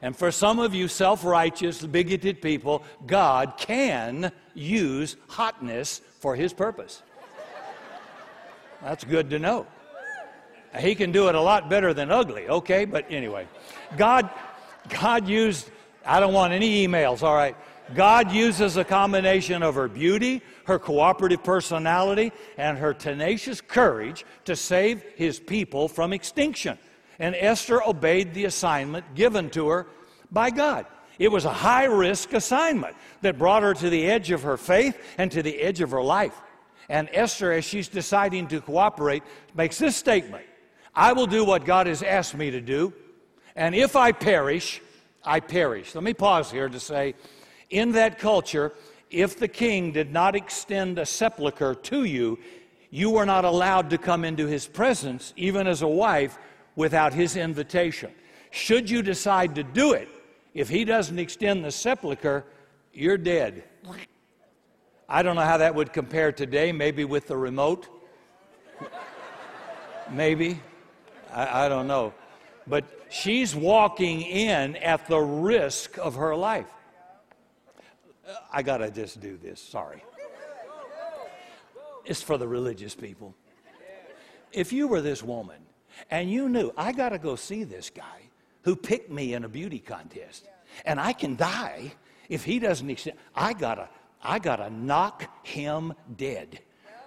And 0.00 0.16
for 0.16 0.30
some 0.30 0.58
of 0.58 0.74
you 0.74 0.88
self 0.88 1.24
righteous, 1.24 1.84
bigoted 1.84 2.40
people, 2.40 2.84
God 3.06 3.54
can 3.56 4.32
use 4.54 5.16
hotness 5.28 6.00
for 6.20 6.36
his 6.36 6.52
purpose. 6.52 7.02
That's 8.82 9.04
good 9.04 9.30
to 9.30 9.38
know. 9.38 9.66
He 10.78 10.94
can 10.94 11.10
do 11.10 11.28
it 11.28 11.34
a 11.34 11.40
lot 11.40 11.68
better 11.68 11.94
than 11.94 12.10
ugly, 12.10 12.48
okay? 12.48 12.84
But 12.84 13.06
anyway, 13.10 13.48
God, 13.96 14.30
God 14.88 15.26
used, 15.26 15.70
I 16.04 16.20
don't 16.20 16.34
want 16.34 16.52
any 16.52 16.86
emails, 16.86 17.22
all 17.22 17.34
right? 17.34 17.56
God 17.94 18.32
uses 18.32 18.76
a 18.76 18.84
combination 18.84 19.62
of 19.62 19.74
her 19.74 19.88
beauty, 19.88 20.42
her 20.64 20.78
cooperative 20.78 21.42
personality, 21.42 22.32
and 22.56 22.78
her 22.78 22.94
tenacious 22.94 23.60
courage 23.60 24.24
to 24.44 24.54
save 24.54 25.02
his 25.16 25.40
people 25.40 25.88
from 25.88 26.12
extinction. 26.12 26.78
And 27.18 27.34
Esther 27.34 27.82
obeyed 27.82 28.34
the 28.34 28.44
assignment 28.44 29.14
given 29.14 29.50
to 29.50 29.68
her 29.68 29.86
by 30.30 30.50
God. 30.50 30.86
It 31.18 31.32
was 31.32 31.44
a 31.44 31.52
high 31.52 31.86
risk 31.86 32.32
assignment 32.32 32.94
that 33.22 33.38
brought 33.38 33.62
her 33.62 33.74
to 33.74 33.90
the 33.90 34.06
edge 34.06 34.30
of 34.30 34.42
her 34.42 34.56
faith 34.56 34.96
and 35.18 35.32
to 35.32 35.42
the 35.42 35.60
edge 35.60 35.80
of 35.80 35.90
her 35.90 36.02
life. 36.02 36.34
And 36.88 37.08
Esther, 37.12 37.52
as 37.52 37.64
she's 37.64 37.88
deciding 37.88 38.48
to 38.48 38.60
cooperate, 38.60 39.22
makes 39.54 39.78
this 39.78 39.96
statement 39.96 40.44
I 40.94 41.12
will 41.12 41.26
do 41.26 41.44
what 41.44 41.64
God 41.64 41.86
has 41.86 42.02
asked 42.02 42.34
me 42.34 42.50
to 42.50 42.60
do, 42.60 42.92
and 43.54 43.74
if 43.74 43.94
I 43.94 44.12
perish, 44.12 44.80
I 45.24 45.40
perish. 45.40 45.94
Let 45.94 46.04
me 46.04 46.14
pause 46.14 46.50
here 46.50 46.68
to 46.68 46.80
say, 46.80 47.14
in 47.70 47.92
that 47.92 48.18
culture, 48.18 48.72
if 49.10 49.38
the 49.38 49.48
king 49.48 49.92
did 49.92 50.12
not 50.12 50.34
extend 50.34 50.98
a 50.98 51.06
sepulchre 51.06 51.74
to 51.74 52.04
you, 52.04 52.38
you 52.90 53.10
were 53.10 53.26
not 53.26 53.44
allowed 53.44 53.90
to 53.90 53.98
come 53.98 54.24
into 54.24 54.46
his 54.46 54.66
presence, 54.66 55.32
even 55.36 55.66
as 55.66 55.82
a 55.82 55.88
wife, 55.88 56.38
without 56.76 57.12
his 57.12 57.36
invitation. 57.36 58.10
Should 58.50 58.88
you 58.88 59.02
decide 59.02 59.54
to 59.56 59.62
do 59.62 59.92
it, 59.92 60.08
if 60.54 60.68
he 60.68 60.84
doesn't 60.84 61.18
extend 61.18 61.64
the 61.64 61.70
sepulchre, 61.70 62.44
you're 62.92 63.18
dead. 63.18 63.64
I 65.08 65.22
don't 65.22 65.36
know 65.36 65.42
how 65.42 65.58
that 65.58 65.74
would 65.74 65.92
compare 65.92 66.32
today, 66.32 66.72
maybe 66.72 67.04
with 67.04 67.28
the 67.28 67.36
remote. 67.36 67.88
maybe. 70.10 70.60
I, 71.32 71.66
I 71.66 71.68
don't 71.68 71.86
know. 71.86 72.14
But 72.66 72.84
she's 73.08 73.54
walking 73.54 74.22
in 74.22 74.76
at 74.76 75.06
the 75.06 75.18
risk 75.18 75.98
of 75.98 76.14
her 76.16 76.34
life. 76.34 76.66
I 78.52 78.62
got 78.62 78.78
to 78.78 78.90
just 78.90 79.20
do 79.20 79.36
this, 79.36 79.60
sorry. 79.60 80.02
It's 82.04 82.22
for 82.22 82.38
the 82.38 82.48
religious 82.48 82.94
people. 82.94 83.34
If 84.52 84.72
you 84.72 84.88
were 84.88 85.00
this 85.00 85.22
woman 85.22 85.60
and 86.10 86.30
you 86.30 86.48
knew, 86.48 86.72
I 86.76 86.92
got 86.92 87.10
to 87.10 87.18
go 87.18 87.36
see 87.36 87.64
this 87.64 87.90
guy 87.90 88.30
who 88.62 88.76
picked 88.76 89.10
me 89.10 89.34
in 89.34 89.44
a 89.44 89.48
beauty 89.48 89.78
contest, 89.78 90.46
and 90.84 90.98
I 91.00 91.12
can 91.12 91.36
die 91.36 91.92
if 92.28 92.44
he 92.44 92.58
doesn't 92.58 92.88
extend, 92.88 93.16
I 93.34 93.52
got 93.52 93.76
to 93.76 93.88
I 94.22 94.38
got 94.38 94.56
to 94.56 94.68
knock 94.70 95.46
him 95.46 95.94
dead 96.16 96.60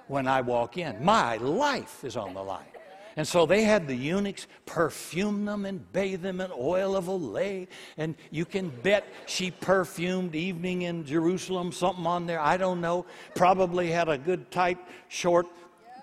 when 0.08 0.28
I 0.28 0.42
walk 0.42 0.78
in. 0.78 1.04
My 1.04 1.38
life 1.38 2.04
is 2.04 2.16
on 2.16 2.34
the 2.34 2.42
line. 2.42 2.71
And 3.18 3.28
so 3.28 3.46
they 3.46 3.64
had 3.64 3.88
the 3.88 3.96
eunuchs 3.96 4.48
perfume 4.66 5.46
them 5.46 5.66
and 5.66 5.92
bathe 5.92 6.22
them 6.22 6.40
in 6.40 6.52
oil 6.58 6.96
of 6.96 7.06
Olay. 7.06 7.68
And 7.98 8.16
you 8.30 8.46
can 8.46 8.70
bet 8.70 9.06
she 9.26 9.52
perfumed 9.52 10.36
evening 10.36 10.84
in 10.84 11.06
Jerusalem, 11.06 11.72
something 11.72 12.06
on 12.06 12.26
there. 12.26 12.40
I 12.40 12.58
don't 12.58 12.80
know. 12.80 13.06
Probably 13.36 13.92
had 13.92 14.08
a 14.08 14.18
good, 14.18 14.50
tight, 14.50 14.78
short 15.10 15.48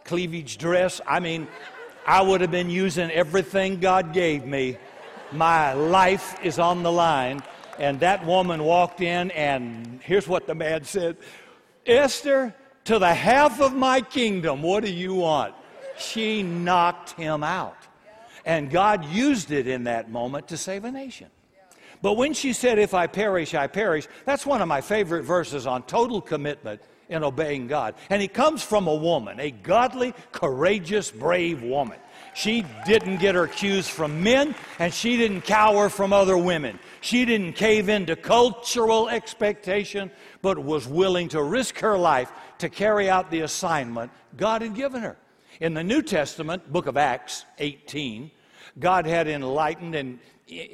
cleavage 0.04 0.58
dress. 0.58 1.00
I 1.06 1.20
mean, 1.20 1.48
I 2.06 2.22
would 2.22 2.40
have 2.40 2.50
been 2.50 2.70
using 2.70 3.10
everything 3.10 3.80
God 3.80 4.12
gave 4.12 4.44
me. 4.44 4.76
My 5.32 5.74
life 5.74 6.36
is 6.42 6.58
on 6.58 6.82
the 6.82 6.92
line. 6.92 7.42
And 7.78 8.00
that 8.00 8.26
woman 8.26 8.64
walked 8.64 9.00
in, 9.00 9.30
and 9.30 10.00
here's 10.02 10.26
what 10.26 10.46
the 10.46 10.54
man 10.54 10.84
said 10.84 11.16
Esther, 11.86 12.54
to 12.84 12.98
the 12.98 13.12
half 13.12 13.60
of 13.60 13.74
my 13.74 14.00
kingdom, 14.00 14.62
what 14.62 14.84
do 14.84 14.90
you 14.90 15.14
want? 15.14 15.54
She 15.98 16.42
knocked 16.42 17.12
him 17.12 17.42
out. 17.42 17.76
And 18.44 18.70
God 18.70 19.04
used 19.04 19.50
it 19.50 19.66
in 19.66 19.84
that 19.84 20.10
moment 20.10 20.48
to 20.48 20.56
save 20.56 20.84
a 20.84 20.90
nation. 20.90 21.28
But 22.00 22.14
when 22.14 22.32
she 22.32 22.52
said, 22.52 22.78
If 22.78 22.94
I 22.94 23.06
perish, 23.06 23.54
I 23.54 23.66
perish, 23.66 24.06
that's 24.24 24.46
one 24.46 24.62
of 24.62 24.68
my 24.68 24.80
favorite 24.80 25.24
verses 25.24 25.66
on 25.66 25.82
total 25.82 26.20
commitment 26.20 26.80
in 27.08 27.24
obeying 27.24 27.66
God. 27.66 27.94
And 28.10 28.22
it 28.22 28.34
comes 28.34 28.62
from 28.62 28.86
a 28.86 28.94
woman, 28.94 29.40
a 29.40 29.50
godly, 29.50 30.14
courageous, 30.32 31.10
brave 31.10 31.62
woman. 31.62 31.98
She 32.34 32.64
didn't 32.86 33.18
get 33.18 33.34
her 33.34 33.48
cues 33.48 33.88
from 33.88 34.22
men, 34.22 34.54
and 34.78 34.94
she 34.94 35.16
didn't 35.16 35.42
cower 35.42 35.88
from 35.88 36.12
other 36.12 36.38
women. 36.38 36.78
She 37.00 37.24
didn't 37.24 37.54
cave 37.54 37.88
into 37.88 38.14
cultural 38.14 39.08
expectation, 39.08 40.10
but 40.40 40.58
was 40.58 40.86
willing 40.86 41.28
to 41.30 41.42
risk 41.42 41.78
her 41.78 41.98
life 41.98 42.30
to 42.58 42.68
carry 42.68 43.10
out 43.10 43.30
the 43.30 43.40
assignment 43.40 44.12
God 44.36 44.62
had 44.62 44.74
given 44.74 45.02
her. 45.02 45.16
In 45.60 45.74
the 45.74 45.82
New 45.82 46.02
Testament, 46.02 46.72
book 46.72 46.86
of 46.86 46.96
Acts 46.96 47.44
18, 47.58 48.30
God 48.78 49.06
had 49.06 49.26
enlightened 49.26 49.96
and, 49.96 50.20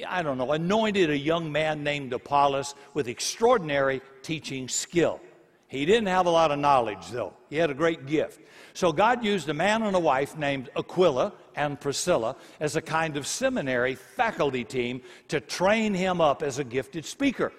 I 0.07 0.21
don't 0.21 0.37
know, 0.37 0.51
anointed 0.51 1.09
a 1.09 1.17
young 1.17 1.51
man 1.51 1.83
named 1.83 2.13
Apollos 2.13 2.75
with 2.93 3.07
extraordinary 3.07 3.99
teaching 4.21 4.69
skill. 4.69 5.19
He 5.67 5.87
didn't 5.87 6.05
have 6.09 6.27
a 6.27 6.29
lot 6.29 6.51
of 6.51 6.59
knowledge, 6.59 7.09
though. 7.09 7.33
He 7.49 7.55
had 7.55 7.71
a 7.71 7.73
great 7.73 8.05
gift. 8.05 8.41
So 8.75 8.91
God 8.91 9.25
used 9.25 9.49
a 9.49 9.55
man 9.55 9.81
and 9.81 9.95
a 9.95 9.99
wife 9.99 10.37
named 10.37 10.69
Aquila 10.77 11.33
and 11.55 11.81
Priscilla 11.81 12.35
as 12.59 12.75
a 12.75 12.81
kind 12.81 13.17
of 13.17 13.25
seminary 13.25 13.95
faculty 13.95 14.63
team 14.63 15.01
to 15.29 15.39
train 15.39 15.95
him 15.95 16.21
up 16.21 16.43
as 16.43 16.59
a 16.59 16.63
gifted 16.63 17.05
speaker. 17.05 17.51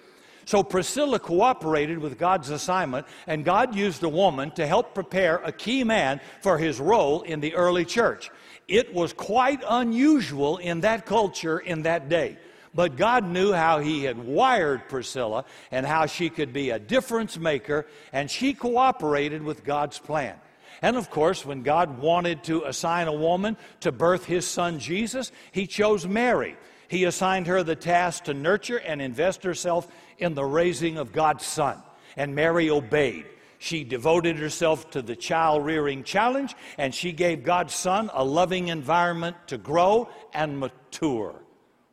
So 0.47 0.63
Priscilla 0.63 1.19
cooperated 1.19 1.99
with 1.99 2.17
God's 2.17 2.51
assignment, 2.51 3.05
and 3.27 3.43
God 3.43 3.75
used 3.75 4.01
a 4.03 4.07
woman 4.07 4.51
to 4.51 4.65
help 4.65 4.95
prepare 4.95 5.39
a 5.43 5.51
key 5.51 5.83
man 5.83 6.21
for 6.41 6.57
his 6.57 6.79
role 6.79 7.21
in 7.23 7.41
the 7.41 7.53
early 7.53 7.83
church. 7.83 8.31
It 8.65 8.93
was 8.93 9.11
quite 9.11 9.61
unusual 9.67 10.55
in 10.55 10.81
that 10.81 11.05
culture 11.05 11.59
in 11.59 11.81
that 11.81 12.07
day. 12.07 12.37
But 12.73 12.95
God 12.95 13.27
knew 13.27 13.51
how 13.51 13.79
He 13.79 14.05
had 14.05 14.17
wired 14.17 14.87
Priscilla 14.87 15.43
and 15.69 15.85
how 15.85 16.05
she 16.05 16.29
could 16.29 16.53
be 16.53 16.69
a 16.69 16.79
difference 16.79 17.37
maker, 17.37 17.85
and 18.13 18.31
she 18.31 18.53
cooperated 18.53 19.43
with 19.43 19.65
God's 19.65 19.99
plan. 19.99 20.35
And 20.81 20.95
of 20.95 21.09
course, 21.09 21.45
when 21.45 21.61
God 21.61 21.99
wanted 21.99 22.45
to 22.45 22.63
assign 22.63 23.09
a 23.09 23.13
woman 23.13 23.57
to 23.81 23.91
birth 23.91 24.23
His 24.23 24.47
son 24.47 24.79
Jesus, 24.79 25.33
He 25.51 25.67
chose 25.67 26.07
Mary. 26.07 26.55
He 26.87 27.03
assigned 27.03 27.47
her 27.47 27.63
the 27.63 27.75
task 27.75 28.25
to 28.25 28.33
nurture 28.33 28.77
and 28.77 29.01
invest 29.01 29.43
herself 29.43 29.87
in 30.17 30.33
the 30.33 30.45
raising 30.45 30.97
of 30.97 31.11
God's 31.11 31.45
son. 31.45 31.81
And 32.15 32.33
Mary 32.33 32.69
obeyed. 32.69 33.25
She 33.59 33.83
devoted 33.83 34.37
herself 34.37 34.91
to 34.91 35.01
the 35.01 35.15
child 35.15 35.65
rearing 35.65 36.03
challenge, 36.03 36.55
and 36.77 36.93
she 36.93 37.11
gave 37.11 37.43
God's 37.43 37.73
son 37.73 38.09
a 38.13 38.23
loving 38.23 38.67
environment 38.67 39.35
to 39.47 39.57
grow 39.57 40.09
and 40.33 40.59
mature. 40.59 41.35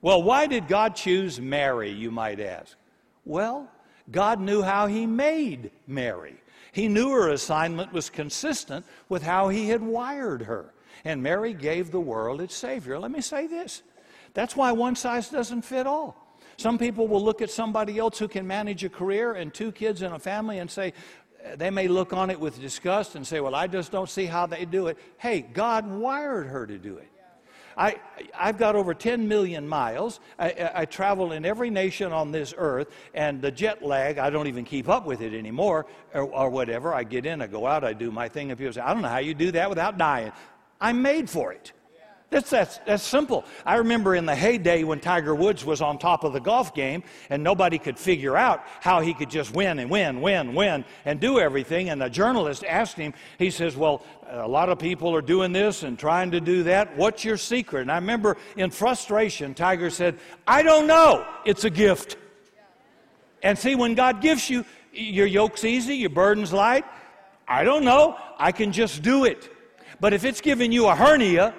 Well, 0.03 0.23
why 0.23 0.47
did 0.47 0.69
God 0.69 0.95
choose 0.95 1.41
Mary, 1.41 1.91
you 1.91 2.11
might 2.11 2.39
ask? 2.39 2.77
Well, 3.25 3.71
God 4.11 4.41
knew 4.41 4.61
how 4.61 4.87
He 4.87 5.07
made 5.07 5.71
Mary. 5.87 6.37
He 6.73 6.89
knew 6.89 7.11
her 7.11 7.31
assignment 7.31 7.93
was 7.93 8.11
consistent 8.11 8.85
with 9.09 9.23
how 9.23 9.49
He 9.49 9.69
had 9.69 9.81
wired 9.81 10.43
her. 10.43 10.75
And 11.05 11.23
Mary 11.23 11.55
gave 11.55 11.91
the 11.91 12.01
world 12.01 12.41
its 12.41 12.55
Savior. 12.55 12.99
Let 12.99 13.11
me 13.11 13.23
say 13.23 13.47
this 13.47 13.83
that's 14.35 14.55
why 14.57 14.73
one 14.73 14.97
size 14.97 15.31
doesn't 15.31 15.63
fit 15.63 15.87
all. 15.87 16.17
Some 16.57 16.79
people 16.79 17.09
will 17.09 17.23
look 17.23 17.43
at 17.43 17.51
somebody 17.51 17.99
else 17.99 18.19
who 18.19 18.29
can 18.29 18.47
manage 18.47 18.85
a 18.85 18.89
career 18.89 19.33
and 19.33 19.53
two 19.53 19.73
kids 19.73 20.03
and 20.03 20.15
a 20.15 20.19
family 20.19 20.59
and 20.59 20.71
say, 20.71 20.93
they 21.57 21.71
may 21.71 21.89
look 21.89 22.13
on 22.13 22.31
it 22.31 22.39
with 22.39 22.61
disgust 22.61 23.17
and 23.17 23.27
say, 23.27 23.41
Well, 23.41 23.55
I 23.55 23.67
just 23.67 23.93
don't 23.93 24.09
see 24.09 24.25
how 24.27 24.47
they 24.47 24.65
do 24.65 24.87
it. 24.87 24.99
Hey, 25.19 25.43
God 25.43 25.87
wired 25.87 26.47
her 26.47 26.67
to 26.67 26.79
do 26.79 26.97
it. 26.97 27.09
I, 27.77 27.97
I've 28.39 28.57
got 28.57 28.77
over 28.77 28.95
10 28.95 29.27
million 29.27 29.67
miles. 29.67 30.21
I, 30.39 30.71
I, 30.75 30.85
travel 30.85 31.33
in 31.33 31.45
every 31.45 31.71
nation 31.71 32.13
on 32.13 32.31
this 32.31 32.55
earth, 32.57 32.89
and 33.15 33.43
the 33.43 33.51
jet 33.51 33.83
lag, 33.83 34.19
I 34.19 34.31
don't 34.31 34.47
even 34.47 34.65
keep 34.65 34.89
up 34.89 35.07
with 35.07 35.21
it 35.21 35.35
anymore, 35.35 35.87
or, 36.13 36.23
or 36.23 36.51
whatever. 36.51 36.95
I 36.95 37.03
get 37.03 37.27
in, 37.27 37.43
I 37.43 37.49
go 37.49 37.67
out, 37.67 37.83
I 37.83 37.93
do 37.93 38.13
my 38.13 38.29
thing, 38.29 38.51
and 38.51 38.59
people 38.59 38.73
say, 38.73 38.81
I 38.81 38.93
don't 38.93 39.03
know 39.03 39.09
how 39.09 39.19
you 39.19 39.35
do 39.35 39.51
that 39.53 39.69
without 39.69 39.99
dying. 39.99 40.31
I'm 40.81 41.03
made 41.03 41.29
for 41.29 41.53
it. 41.53 41.73
That's, 42.31 42.51
that's, 42.51 42.79
that's 42.79 43.03
simple. 43.03 43.45
I 43.65 43.77
remember 43.77 44.17
in 44.17 44.27
the 44.27 44.35
heyday 44.35 44.83
when 44.83 44.99
Tiger 44.99 45.37
Woods 45.37 45.65
was 45.65 45.81
on 45.81 45.99
top 45.99 46.25
of 46.25 46.33
the 46.33 46.41
golf 46.41 46.75
game 46.75 47.05
and 47.31 47.45
nobody 47.45 47.79
could 47.79 47.97
figure 47.97 48.37
out 48.37 48.65
how 48.81 49.01
he 49.01 49.15
could 49.15 49.31
just 49.31 49.55
win 49.55 49.79
and 49.79 49.89
win, 49.89 50.21
win, 50.21 50.55
win, 50.55 50.85
and 51.05 51.21
do 51.21 51.39
everything. 51.39 51.91
And 51.91 52.03
a 52.03 52.11
journalist 52.11 52.65
asked 52.65 52.97
him, 52.97 53.15
he 53.39 53.51
says, 53.51 53.77
Well, 53.77 54.03
a 54.29 54.49
lot 54.49 54.69
of 54.69 54.81
people 54.81 55.15
are 55.15 55.23
doing 55.23 55.53
this 55.53 55.85
and 55.85 55.97
trying 55.97 56.33
to 56.33 56.41
do 56.41 56.65
that. 56.65 56.97
What's 56.97 57.25
your 57.25 57.37
secret? 57.37 57.83
And 57.83 57.93
I 57.93 57.97
remember 57.97 58.37
in 58.57 58.71
frustration, 58.71 59.55
Tiger 59.55 59.91
said, 59.91 60.19
I 60.47 60.63
don't 60.63 60.89
know. 60.89 61.25
It's 61.45 61.65
a 61.65 61.71
gift. 61.71 62.17
And 63.45 63.57
see, 63.57 63.77
when 63.77 63.95
God 63.95 64.21
gives 64.21 64.51
you, 64.51 64.65
your 64.93 65.27
yoke's 65.27 65.65
easy, 65.65 65.97
your 65.97 66.11
burden's 66.11 66.53
light. 66.53 66.85
I 67.47 67.63
don't 67.63 67.85
know. 67.85 68.17
I 68.39 68.51
can 68.53 68.73
just 68.73 69.03
do 69.03 69.25
it. 69.25 69.51
But 70.01 70.13
if 70.13 70.25
it's 70.25 70.41
giving 70.41 70.73
you 70.73 70.87
a 70.87 70.95
hernia, 70.95 71.55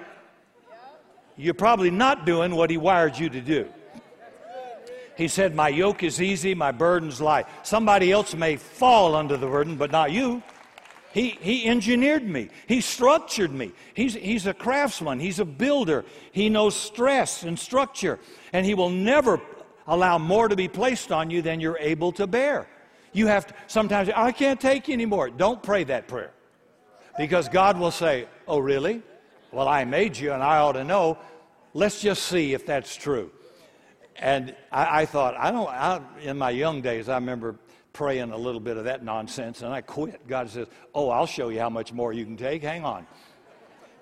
you're 1.36 1.54
probably 1.54 1.90
not 1.90 2.26
doing 2.26 2.54
what 2.54 2.70
He 2.70 2.76
wired 2.76 3.18
you 3.18 3.28
to 3.28 3.40
do. 3.40 3.68
He 5.16 5.28
said, 5.28 5.54
My 5.54 5.68
yoke 5.68 6.02
is 6.02 6.20
easy, 6.20 6.54
my 6.54 6.72
burden's 6.72 7.20
light. 7.20 7.46
Somebody 7.62 8.12
else 8.12 8.34
may 8.34 8.56
fall 8.56 9.14
under 9.14 9.36
the 9.36 9.46
burden, 9.46 9.76
but 9.76 9.90
not 9.90 10.12
you. 10.12 10.42
He, 11.12 11.30
he 11.40 11.66
engineered 11.66 12.28
me. 12.28 12.50
He 12.66 12.82
structured 12.82 13.50
me. 13.50 13.72
He's, 13.94 14.12
he's 14.12 14.46
a 14.46 14.52
craftsman. 14.52 15.18
He's 15.18 15.38
a 15.38 15.46
builder. 15.46 16.04
He 16.32 16.50
knows 16.50 16.76
stress 16.76 17.42
and 17.42 17.58
structure. 17.58 18.18
And 18.52 18.66
He 18.66 18.74
will 18.74 18.90
never 18.90 19.40
allow 19.86 20.18
more 20.18 20.48
to 20.48 20.56
be 20.56 20.68
placed 20.68 21.12
on 21.12 21.30
you 21.30 21.40
than 21.40 21.58
you're 21.58 21.78
able 21.78 22.12
to 22.12 22.26
bear. 22.26 22.68
You 23.14 23.28
have 23.28 23.46
to, 23.46 23.54
sometimes, 23.66 24.10
I 24.14 24.30
can't 24.30 24.60
take 24.60 24.90
anymore. 24.90 25.30
Don't 25.30 25.62
pray 25.62 25.84
that 25.84 26.06
prayer. 26.06 26.32
Because 27.16 27.48
God 27.48 27.78
will 27.78 27.90
say, 27.90 28.28
Oh, 28.46 28.58
really? 28.58 29.02
Well, 29.56 29.68
I 29.68 29.86
made 29.86 30.18
you 30.18 30.34
and 30.34 30.42
I 30.42 30.58
ought 30.58 30.72
to 30.72 30.84
know. 30.84 31.16
Let's 31.72 32.02
just 32.02 32.24
see 32.24 32.52
if 32.52 32.66
that's 32.66 32.94
true. 32.94 33.30
And 34.16 34.54
I, 34.70 35.00
I 35.00 35.06
thought, 35.06 35.34
I 35.34 35.50
don't, 35.50 35.66
I, 35.66 36.02
in 36.20 36.36
my 36.36 36.50
young 36.50 36.82
days, 36.82 37.08
I 37.08 37.14
remember 37.14 37.56
praying 37.94 38.32
a 38.32 38.36
little 38.36 38.60
bit 38.60 38.76
of 38.76 38.84
that 38.84 39.02
nonsense 39.02 39.62
and 39.62 39.72
I 39.72 39.80
quit. 39.80 40.28
God 40.28 40.50
says, 40.50 40.66
Oh, 40.94 41.08
I'll 41.08 41.24
show 41.24 41.48
you 41.48 41.58
how 41.58 41.70
much 41.70 41.90
more 41.90 42.12
you 42.12 42.26
can 42.26 42.36
take. 42.36 42.62
Hang 42.62 42.84
on. 42.84 43.06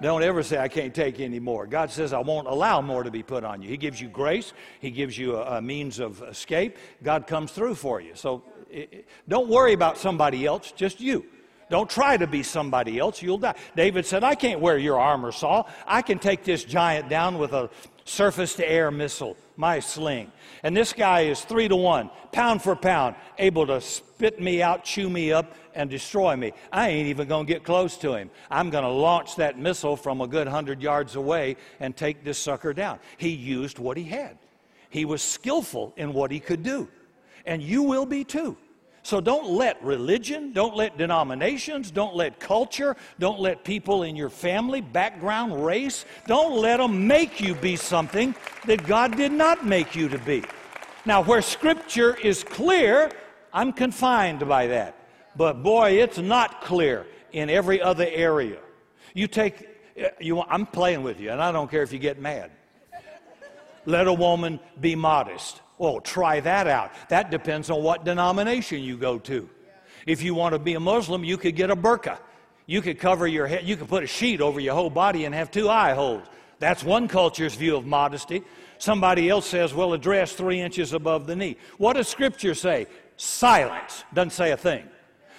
Don't 0.02 0.24
ever 0.24 0.42
say, 0.42 0.58
I 0.58 0.66
can't 0.66 0.92
take 0.92 1.20
any 1.20 1.38
more. 1.38 1.68
God 1.68 1.92
says, 1.92 2.12
I 2.12 2.18
won't 2.18 2.48
allow 2.48 2.80
more 2.80 3.04
to 3.04 3.12
be 3.12 3.22
put 3.22 3.44
on 3.44 3.62
you. 3.62 3.68
He 3.68 3.76
gives 3.76 4.00
you 4.00 4.08
grace, 4.08 4.52
He 4.80 4.90
gives 4.90 5.16
you 5.16 5.36
a, 5.36 5.58
a 5.58 5.62
means 5.62 6.00
of 6.00 6.20
escape. 6.22 6.78
God 7.00 7.28
comes 7.28 7.52
through 7.52 7.76
for 7.76 8.00
you. 8.00 8.16
So 8.16 8.42
it, 8.68 9.06
don't 9.28 9.48
worry 9.48 9.72
about 9.72 9.98
somebody 9.98 10.46
else, 10.46 10.72
just 10.72 11.00
you. 11.00 11.26
Don't 11.70 11.88
try 11.88 12.16
to 12.16 12.26
be 12.26 12.42
somebody 12.42 12.98
else, 12.98 13.22
you'll 13.22 13.38
die. 13.38 13.54
David 13.76 14.06
said, 14.06 14.24
I 14.24 14.34
can't 14.34 14.60
wear 14.60 14.78
your 14.78 14.98
armor, 14.98 15.32
Saul. 15.32 15.68
I 15.86 16.02
can 16.02 16.18
take 16.18 16.44
this 16.44 16.64
giant 16.64 17.08
down 17.08 17.38
with 17.38 17.52
a 17.52 17.70
surface 18.04 18.54
to 18.54 18.70
air 18.70 18.90
missile, 18.90 19.36
my 19.56 19.80
sling. 19.80 20.30
And 20.62 20.76
this 20.76 20.92
guy 20.92 21.22
is 21.22 21.40
three 21.40 21.68
to 21.68 21.76
one, 21.76 22.10
pound 22.32 22.62
for 22.62 22.76
pound, 22.76 23.16
able 23.38 23.66
to 23.66 23.80
spit 23.80 24.40
me 24.40 24.62
out, 24.62 24.84
chew 24.84 25.08
me 25.08 25.32
up, 25.32 25.54
and 25.74 25.90
destroy 25.90 26.36
me. 26.36 26.52
I 26.72 26.88
ain't 26.90 27.08
even 27.08 27.28
going 27.28 27.46
to 27.46 27.52
get 27.52 27.64
close 27.64 27.96
to 27.98 28.14
him. 28.14 28.30
I'm 28.50 28.70
going 28.70 28.84
to 28.84 28.90
launch 28.90 29.36
that 29.36 29.58
missile 29.58 29.96
from 29.96 30.20
a 30.20 30.26
good 30.26 30.46
hundred 30.46 30.82
yards 30.82 31.16
away 31.16 31.56
and 31.80 31.96
take 31.96 32.24
this 32.24 32.38
sucker 32.38 32.72
down. 32.72 32.98
He 33.16 33.30
used 33.30 33.78
what 33.78 33.96
he 33.96 34.04
had, 34.04 34.38
he 34.90 35.04
was 35.04 35.22
skillful 35.22 35.92
in 35.96 36.12
what 36.12 36.30
he 36.30 36.40
could 36.40 36.62
do. 36.62 36.88
And 37.46 37.62
you 37.62 37.82
will 37.82 38.06
be 38.06 38.24
too. 38.24 38.56
So 39.04 39.20
don't 39.20 39.50
let 39.50 39.84
religion, 39.84 40.54
don't 40.54 40.74
let 40.74 40.96
denominations, 40.96 41.90
don't 41.90 42.16
let 42.16 42.40
culture, 42.40 42.96
don't 43.18 43.38
let 43.38 43.62
people 43.62 44.02
in 44.02 44.16
your 44.16 44.30
family, 44.30 44.80
background, 44.80 45.62
race, 45.62 46.06
don't 46.26 46.56
let 46.56 46.78
them 46.78 47.06
make 47.06 47.38
you 47.38 47.54
be 47.54 47.76
something 47.76 48.34
that 48.64 48.86
God 48.86 49.14
did 49.14 49.30
not 49.30 49.66
make 49.66 49.94
you 49.94 50.08
to 50.08 50.18
be. 50.18 50.42
Now, 51.04 51.22
where 51.22 51.42
Scripture 51.42 52.16
is 52.16 52.42
clear, 52.44 53.12
I'm 53.52 53.74
confined 53.74 54.48
by 54.48 54.68
that. 54.68 54.96
But 55.36 55.62
boy, 55.62 56.00
it's 56.00 56.16
not 56.16 56.62
clear 56.62 57.06
in 57.30 57.50
every 57.50 57.82
other 57.82 58.06
area. 58.10 58.60
You 59.12 59.26
take, 59.26 59.68
you, 60.18 60.40
I'm 60.40 60.64
playing 60.64 61.02
with 61.02 61.20
you, 61.20 61.30
and 61.30 61.42
I 61.42 61.52
don't 61.52 61.70
care 61.70 61.82
if 61.82 61.92
you 61.92 61.98
get 61.98 62.18
mad. 62.18 62.50
Let 63.84 64.06
a 64.06 64.14
woman 64.14 64.60
be 64.80 64.96
modest. 64.96 65.60
Well, 65.78 66.00
try 66.00 66.40
that 66.40 66.66
out. 66.66 66.92
That 67.08 67.30
depends 67.30 67.70
on 67.70 67.82
what 67.82 68.04
denomination 68.04 68.82
you 68.82 68.96
go 68.96 69.18
to. 69.20 69.48
If 70.06 70.22
you 70.22 70.34
want 70.34 70.52
to 70.52 70.58
be 70.58 70.74
a 70.74 70.80
Muslim, 70.80 71.24
you 71.24 71.36
could 71.36 71.56
get 71.56 71.70
a 71.70 71.76
burqa. 71.76 72.18
You 72.66 72.80
could 72.80 72.98
cover 72.98 73.26
your 73.26 73.46
head, 73.46 73.64
you 73.64 73.76
could 73.76 73.88
put 73.88 74.04
a 74.04 74.06
sheet 74.06 74.40
over 74.40 74.60
your 74.60 74.74
whole 74.74 74.90
body 74.90 75.24
and 75.24 75.34
have 75.34 75.50
two 75.50 75.68
eye 75.68 75.92
holes. 75.92 76.22
That's 76.58 76.82
one 76.82 77.08
culture's 77.08 77.54
view 77.54 77.76
of 77.76 77.84
modesty. 77.84 78.42
Somebody 78.78 79.28
else 79.28 79.46
says, 79.46 79.74
well, 79.74 79.92
a 79.92 79.98
dress 79.98 80.32
three 80.32 80.60
inches 80.60 80.92
above 80.92 81.26
the 81.26 81.36
knee. 81.36 81.56
What 81.78 81.94
does 81.94 82.08
Scripture 82.08 82.54
say? 82.54 82.86
Silence. 83.16 84.04
Doesn't 84.14 84.30
say 84.30 84.52
a 84.52 84.56
thing. 84.56 84.88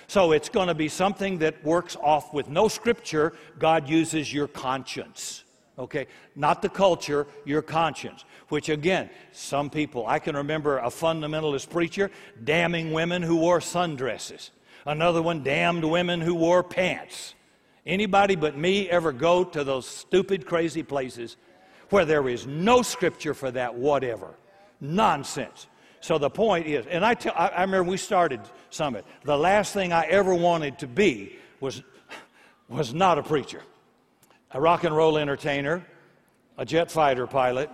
So 0.08 0.34
it's 0.34 0.50
going 0.50 0.68
to 0.68 0.76
be 0.76 0.88
something 0.88 1.40
that 1.40 1.64
works 1.64 1.96
off 1.96 2.34
with 2.34 2.48
no 2.48 2.68
Scripture. 2.68 3.34
God 3.58 3.90
uses 3.90 4.32
your 4.32 4.48
conscience. 4.48 5.45
Okay? 5.78 6.08
Not 6.36 6.62
the 6.62 6.70
culture, 6.70 7.28
your 7.44 7.62
conscience. 7.62 8.24
Which 8.50 8.70
again, 8.70 9.10
some 9.32 9.70
people, 9.70 10.06
I 10.08 10.20
can 10.20 10.36
remember 10.36 10.78
a 10.78 10.88
fundamentalist 10.88 11.70
preacher 11.70 12.12
damning 12.44 12.94
women 12.94 13.22
who 13.22 13.38
wore 13.38 13.60
sundresses. 13.60 14.52
Another 14.86 15.22
one 15.22 15.44
damned 15.44 15.84
women 15.84 16.22
who 16.22 16.36
wore 16.36 16.64
pants. 16.64 17.34
Anybody 17.86 18.36
but 18.36 18.58
me 18.58 18.90
ever 18.90 19.12
go 19.12 19.44
to 19.44 19.64
those 19.64 19.88
stupid, 19.88 20.46
crazy 20.46 20.84
places 20.84 21.38
where 21.90 22.06
there 22.06 22.28
is 22.30 22.48
no 22.48 22.82
scripture 22.82 23.34
for 23.34 23.52
that 23.52 23.76
whatever? 23.76 24.36
Nonsense. 24.80 25.68
So 26.02 26.18
the 26.18 26.30
point 26.30 26.68
is, 26.68 26.86
and 26.88 27.04
I, 27.04 27.16
tell, 27.16 27.34
I, 27.36 27.48
I 27.48 27.62
remember 27.62 27.90
we 27.90 27.98
started 27.98 28.40
Summit. 28.70 29.06
The 29.24 29.38
last 29.38 29.74
thing 29.74 29.92
I 29.92 30.06
ever 30.06 30.34
wanted 30.34 30.80
to 30.80 30.88
be 30.88 31.38
was, 31.60 31.82
was 32.70 32.94
not 32.94 33.18
a 33.18 33.24
preacher 33.24 33.62
a 34.56 34.62
rock 34.62 34.86
and 34.86 34.96
roll 34.96 35.18
entertainer, 35.18 35.86
a 36.58 36.64
jet 36.64 36.90
fighter 36.90 37.28
pilot, 37.28 37.70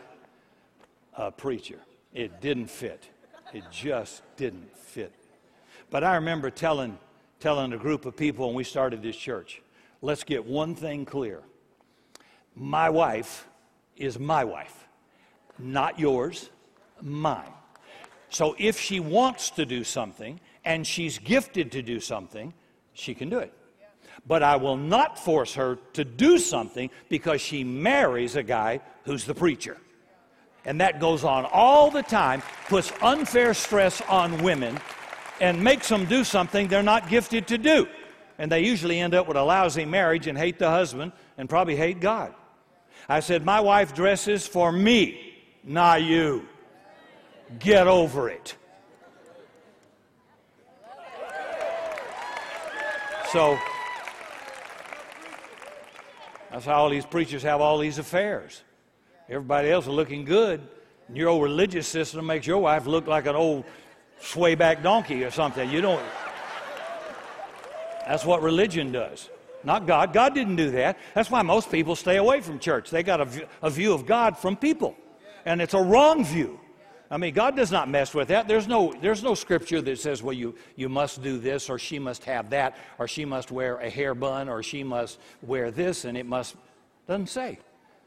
a 1.14 1.32
preacher. 1.32 1.80
It 2.12 2.42
didn't 2.42 2.72
fit. 2.72 3.08
It 3.54 3.66
just 3.70 4.24
didn't 4.36 4.76
fit. 4.76 5.14
But 5.92 6.04
I 6.04 6.16
remember 6.16 6.50
telling, 6.50 6.98
telling 7.40 7.72
a 7.74 7.78
group 7.78 8.08
of 8.08 8.18
people 8.18 8.48
when 8.48 8.56
we 8.56 8.64
started 8.64 9.04
this 9.04 9.16
church 9.16 9.62
let's 10.02 10.24
get 10.24 10.44
one 10.44 10.74
thing 10.74 11.06
clear. 11.06 11.44
My 12.56 12.90
wife 12.90 13.48
is 13.96 14.18
my 14.18 14.44
wife, 14.44 14.88
not 15.60 16.00
yours, 16.00 16.50
mine. 17.00 17.54
So 18.30 18.56
if 18.58 18.80
she 18.80 19.00
wants 19.00 19.52
to 19.52 19.68
do 19.68 19.84
something 19.84 20.40
and 20.66 20.88
she's 20.88 21.20
gifted 21.20 21.72
to 21.74 21.84
do 21.84 22.00
something, 22.00 22.56
she 22.94 23.14
can 23.14 23.30
do 23.30 23.38
it. 23.38 23.54
But 24.28 24.44
I 24.44 24.56
will 24.56 24.78
not 24.78 25.18
force 25.18 25.54
her 25.56 25.78
to 25.94 26.04
do 26.06 26.38
something 26.38 26.90
because 27.10 27.42
she 27.42 27.64
marries 27.64 28.36
a 28.36 28.44
guy 28.44 28.82
who's 29.04 29.26
the 29.26 29.34
preacher. 29.34 29.78
And 30.66 30.80
that 30.80 31.00
goes 31.00 31.24
on 31.24 31.46
all 31.46 31.90
the 31.90 32.04
time, 32.04 32.44
puts 32.68 32.92
unfair 33.02 33.54
stress 33.54 34.02
on 34.02 34.44
women, 34.44 34.80
and 35.40 35.64
makes 35.64 35.90
them 35.90 36.06
do 36.06 36.24
something 36.24 36.68
they're 36.68 36.84
not 36.84 37.10
gifted 37.10 37.48
to 37.48 37.58
do. 37.58 37.88
And 38.38 38.52
they 38.52 38.62
usually 38.62 39.00
end 39.00 39.16
up 39.16 39.28
with 39.28 39.38
a 39.38 39.44
lousy 39.44 39.86
marriage 39.86 40.28
and 40.28 40.38
hate 40.38 40.60
the 40.60 40.70
husband 40.70 41.14
and 41.38 41.50
probably 41.50 41.76
hate 41.76 42.00
God. 42.00 42.34
I 43.10 43.20
said, 43.20 43.44
My 43.44 43.60
wife 43.60 43.94
dresses 43.94 44.48
for 44.48 44.72
me, 44.72 45.36
not 45.64 46.04
you. 46.04 46.48
Get 47.60 47.88
over 47.88 48.30
it. 48.30 48.56
So, 53.32 53.58
that's 56.52 56.66
how 56.66 56.76
all 56.76 56.90
these 56.90 57.06
preachers 57.06 57.44
have 57.44 57.62
all 57.62 57.78
these 57.78 57.98
affairs. 57.98 58.62
Everybody 59.30 59.70
else 59.70 59.86
is 59.86 59.92
looking 59.92 60.26
good. 60.26 60.62
And 61.08 61.18
your 61.18 61.30
old 61.30 61.44
religious 61.44 61.88
system 61.88 62.26
makes 62.26 62.48
your 62.48 62.60
wife 62.60 62.86
look 62.86 63.08
like 63.08 63.26
an 63.26 63.36
old 63.36 63.66
swayback 64.20 64.84
donkey 64.84 65.24
or 65.24 65.32
something. 65.32 65.70
You 65.70 65.82
don't. 65.82 66.04
That's 68.08 68.26
what 68.26 68.42
religion 68.42 68.92
does. 68.92 69.30
Not 69.64 69.86
God. 69.86 70.14
God 70.14 70.34
didn't 70.34 70.56
do 70.56 70.72
that. 70.72 70.98
That's 71.14 71.30
why 71.30 71.42
most 71.42 71.70
people 71.70 71.96
stay 71.96 72.18
away 72.18 72.42
from 72.42 72.60
church. 72.60 72.90
They 72.90 73.04
got 73.04 73.22
a, 73.22 73.48
a 73.62 73.70
view 73.70 73.94
of 73.94 74.06
God 74.06 74.38
from 74.38 74.56
people. 74.56 74.96
And 75.46 75.62
it's 75.62 75.74
a 75.74 75.82
wrong 75.82 76.24
view. 76.24 76.61
I 77.12 77.18
mean, 77.18 77.34
God 77.34 77.58
does 77.58 77.74
not 77.74 77.90
mess 77.90 78.14
with 78.14 78.30
that. 78.30 78.48
There's 78.48 78.70
no, 78.70 78.94
there's 79.02 79.22
no 79.22 79.36
scripture 79.36 79.82
that 79.82 80.00
says, 80.00 80.24
well, 80.24 80.34
you, 80.34 80.56
you 80.78 80.88
must 80.88 81.22
do 81.22 81.38
this, 81.38 81.70
or 81.70 81.78
she 81.78 82.00
must 82.00 82.24
have 82.24 82.50
that, 82.52 82.78
or 82.98 83.08
she 83.08 83.26
must 83.26 83.52
wear 83.52 83.78
a 83.80 83.90
hair 83.90 84.16
bun, 84.16 84.48
or 84.48 84.64
she 84.64 84.82
must 84.82 85.20
wear 85.42 85.72
this, 85.72 86.06
and 86.06 86.18
it 86.18 86.26
must. 86.26 86.56
Doesn't 87.08 87.28
say. 87.28 87.60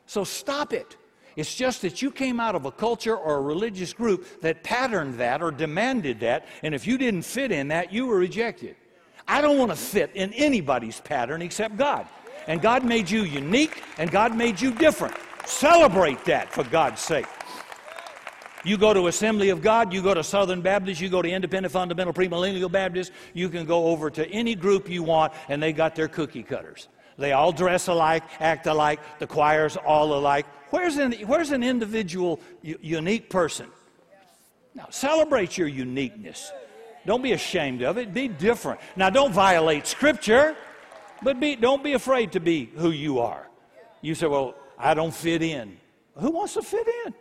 So 0.07 0.25
stop 0.25 0.73
it. 0.73 0.97
It's 1.37 1.55
just 1.55 1.83
that 1.83 2.01
you 2.01 2.11
came 2.11 2.41
out 2.41 2.55
of 2.55 2.65
a 2.65 2.71
culture 2.71 3.17
or 3.17 3.37
a 3.37 3.41
religious 3.43 3.93
group 3.93 4.41
that 4.41 4.63
patterned 4.63 5.17
that 5.19 5.43
or 5.43 5.51
demanded 5.51 6.21
that, 6.21 6.47
and 6.63 6.75
if 6.75 6.87
you 6.87 6.97
didn't 6.97 7.23
fit 7.23 7.53
in 7.53 7.69
that, 7.69 7.93
you 7.93 8.07
were 8.07 8.17
rejected. 8.17 8.77
I 9.29 9.43
don't 9.43 9.59
want 9.59 9.71
to 9.71 9.77
fit 9.77 10.13
in 10.15 10.33
anybody's 10.33 11.01
pattern 11.01 11.43
except 11.43 11.77
God. 11.77 12.07
And 12.47 12.63
God 12.63 12.85
made 12.85 13.11
you 13.11 13.25
unique, 13.25 13.83
and 13.99 14.11
God 14.11 14.35
made 14.37 14.61
you 14.61 14.71
different. 14.71 15.15
Celebrate 15.45 16.25
that, 16.25 16.53
for 16.53 16.65
God's 16.65 17.03
sake. 17.03 17.27
You 18.65 18.79
go 18.79 18.95
to 18.95 19.09
Assembly 19.09 19.51
of 19.51 19.61
God, 19.61 19.93
you 19.93 20.01
go 20.03 20.15
to 20.15 20.25
Southern 20.25 20.63
Baptist, 20.63 21.01
you 21.01 21.11
go 21.11 21.21
to 21.21 21.29
Independent 21.29 21.71
Fundamental 21.73 22.15
Premillennial 22.15 22.73
Baptist, 22.73 23.13
you 23.35 23.51
can 23.51 23.67
go 23.67 23.87
over 23.87 24.09
to 24.11 24.27
any 24.31 24.55
group 24.55 24.89
you 24.89 25.03
want, 25.03 25.35
and 25.51 25.63
they 25.63 25.73
got 25.73 25.95
their 25.95 26.09
cookie 26.09 26.43
cutters. 26.43 26.89
They 27.19 27.33
all 27.33 27.53
dress 27.53 27.89
alike, 27.89 28.25
act 28.41 28.67
alike, 28.67 29.01
the 29.19 29.27
choir's 29.27 29.77
all 29.77 30.15
alike. 30.15 30.47
Where's 30.71 30.97
an, 30.97 31.13
where's 31.27 31.51
an 31.51 31.63
individual, 31.63 32.41
unique 32.63 33.29
person? 33.29 33.69
Now, 34.75 34.87
celebrate 34.91 35.57
your 35.57 35.69
uniqueness. 35.69 36.51
Don't 37.07 37.23
be 37.23 37.33
ashamed 37.33 37.83
of 37.83 37.99
it. 37.99 38.15
Be 38.15 38.29
different. 38.29 38.81
Now, 38.97 39.11
don't 39.11 39.33
violate 39.33 39.87
Scripture, 39.87 40.57
but 41.23 41.39
be, 41.39 41.55
don't 41.55 41.85
be 41.85 41.93
afraid 41.93 42.33
to 42.33 42.41
be 42.41 42.71
who 42.77 42.91
you 42.91 43.21
are. 43.21 43.47
You 44.01 44.15
say, 44.15 44.27
well, 44.27 44.55
I 44.79 44.95
don't 44.95 45.15
fit 45.15 45.43
in. 45.43 45.77
Who 46.17 46.31
wants 46.31 46.55
to 46.55 46.63
fit 46.63 46.89
in? 47.07 47.15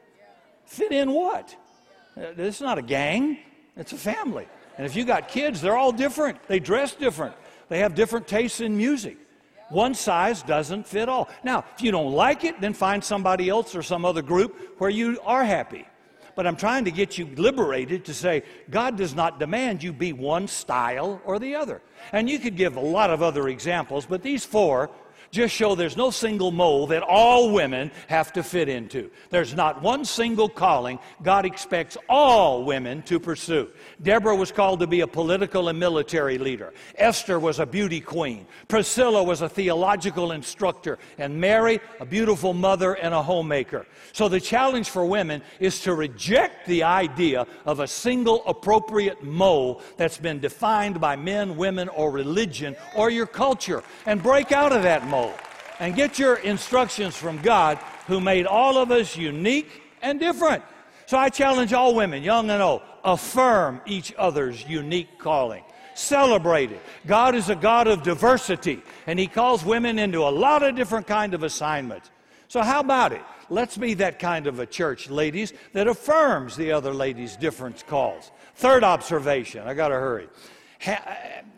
Fit 0.73 0.91
in 0.91 1.11
what? 1.11 1.55
Uh, 2.17 2.33
This 2.35 2.55
is 2.55 2.61
not 2.61 2.79
a 2.79 2.81
gang, 2.81 3.37
it's 3.77 3.93
a 3.93 3.97
family. 3.97 4.47
And 4.75 4.87
if 4.87 4.95
you 4.95 5.05
got 5.05 5.27
kids, 5.27 5.61
they're 5.61 5.77
all 5.77 5.91
different. 5.91 6.39
They 6.47 6.59
dress 6.59 6.95
different, 6.95 7.35
they 7.69 7.77
have 7.79 7.93
different 7.93 8.27
tastes 8.27 8.59
in 8.59 8.75
music. 8.75 9.17
One 9.69 9.93
size 9.93 10.41
doesn't 10.41 10.87
fit 10.87 11.09
all. 11.09 11.29
Now, 11.43 11.63
if 11.75 11.83
you 11.83 11.91
don't 11.91 12.11
like 12.11 12.43
it, 12.43 12.59
then 12.59 12.73
find 12.73 13.03
somebody 13.03 13.49
else 13.49 13.75
or 13.75 13.83
some 13.83 14.03
other 14.03 14.23
group 14.23 14.79
where 14.79 14.89
you 14.89 15.19
are 15.23 15.43
happy. 15.43 15.85
But 16.35 16.47
I'm 16.47 16.55
trying 16.55 16.85
to 16.85 16.91
get 16.91 17.19
you 17.19 17.27
liberated 17.35 18.05
to 18.05 18.13
say 18.13 18.41
God 18.71 18.97
does 18.97 19.13
not 19.13 19.39
demand 19.39 19.83
you 19.83 19.93
be 19.93 20.11
one 20.11 20.47
style 20.47 21.21
or 21.23 21.37
the 21.37 21.53
other. 21.53 21.83
And 22.11 22.27
you 22.27 22.39
could 22.39 22.55
give 22.55 22.77
a 22.77 22.79
lot 22.97 23.11
of 23.11 23.21
other 23.21 23.47
examples, 23.47 24.07
but 24.07 24.23
these 24.23 24.43
four 24.43 24.89
just 25.33 25.55
show 25.55 25.73
there's 25.73 25.97
no 25.97 26.11
single 26.11 26.51
mold 26.51 26.89
that 26.89 27.01
all 27.01 27.51
women 27.51 27.89
have 28.07 28.31
to 28.33 28.43
fit 28.43 28.69
into. 28.69 29.09
There's 29.31 29.55
not 29.55 29.81
one 29.81 30.05
single 30.05 30.47
calling 30.47 30.99
God 31.23 31.45
expects 31.45 31.97
all 32.07 32.63
women 32.63 33.01
to 33.03 33.19
pursue. 33.19 33.69
Deborah 34.01 34.35
was 34.35 34.51
called 34.51 34.79
to 34.81 34.87
be 34.87 35.01
a 35.01 35.07
political 35.07 35.69
and 35.69 35.79
military 35.79 36.37
leader. 36.37 36.71
Esther 36.95 37.39
was 37.39 37.59
a 37.59 37.65
beauty 37.65 37.99
queen. 37.99 38.45
Priscilla 38.67 39.23
was 39.23 39.41
a 39.41 39.49
theological 39.49 40.33
instructor. 40.33 40.99
And 41.17 41.41
Mary, 41.41 41.79
a 41.99 42.05
beautiful 42.05 42.53
mother 42.53 42.93
and 42.93 43.13
a 43.13 43.23
homemaker. 43.23 43.87
So 44.11 44.29
the 44.29 44.39
challenge 44.39 44.91
for 44.91 45.03
women 45.03 45.41
is 45.59 45.79
to 45.81 45.95
reject 45.95 46.67
the 46.67 46.83
idea 46.83 47.47
of 47.65 47.79
a 47.79 47.87
single 47.87 48.43
appropriate 48.45 49.23
mold 49.23 49.81
that's 49.97 50.19
been 50.19 50.39
defined 50.39 51.01
by 51.01 51.15
men, 51.15 51.57
women, 51.57 51.89
or 51.89 52.11
religion 52.11 52.75
or 52.95 53.09
your 53.09 53.25
culture 53.25 53.83
and 54.05 54.21
break 54.21 54.51
out 54.51 54.71
of 54.71 54.83
that 54.83 55.07
mold 55.07 55.22
and 55.79 55.95
get 55.95 56.19
your 56.19 56.35
instructions 56.35 57.15
from 57.15 57.41
God 57.41 57.77
who 58.07 58.19
made 58.19 58.45
all 58.45 58.77
of 58.77 58.91
us 58.91 59.15
unique 59.15 59.81
and 60.01 60.19
different. 60.19 60.63
So 61.05 61.17
I 61.17 61.29
challenge 61.29 61.73
all 61.73 61.95
women, 61.95 62.23
young 62.23 62.49
and 62.49 62.61
old, 62.61 62.81
affirm 63.03 63.81
each 63.85 64.13
other's 64.17 64.65
unique 64.67 65.19
calling. 65.19 65.63
Celebrate 65.95 66.71
it. 66.71 66.81
God 67.05 67.35
is 67.35 67.49
a 67.49 67.55
God 67.55 67.87
of 67.87 68.03
diversity, 68.03 68.81
and 69.05 69.19
He 69.19 69.27
calls 69.27 69.63
women 69.63 69.99
into 69.99 70.19
a 70.19 70.29
lot 70.29 70.63
of 70.63 70.75
different 70.75 71.05
kind 71.05 71.33
of 71.33 71.43
assignments. 71.43 72.09
So 72.47 72.61
how 72.61 72.79
about 72.79 73.11
it? 73.11 73.21
Let's 73.49 73.77
be 73.77 73.93
that 73.95 74.19
kind 74.19 74.47
of 74.47 74.59
a 74.59 74.65
church, 74.65 75.09
ladies, 75.09 75.53
that 75.73 75.87
affirms 75.87 76.55
the 76.55 76.71
other 76.71 76.93
ladies' 76.93 77.35
different 77.35 77.85
calls. 77.87 78.31
Third 78.55 78.83
observation, 78.83 79.67
I 79.67 79.73
got 79.73 79.89
to 79.89 79.95
hurry. 79.95 80.29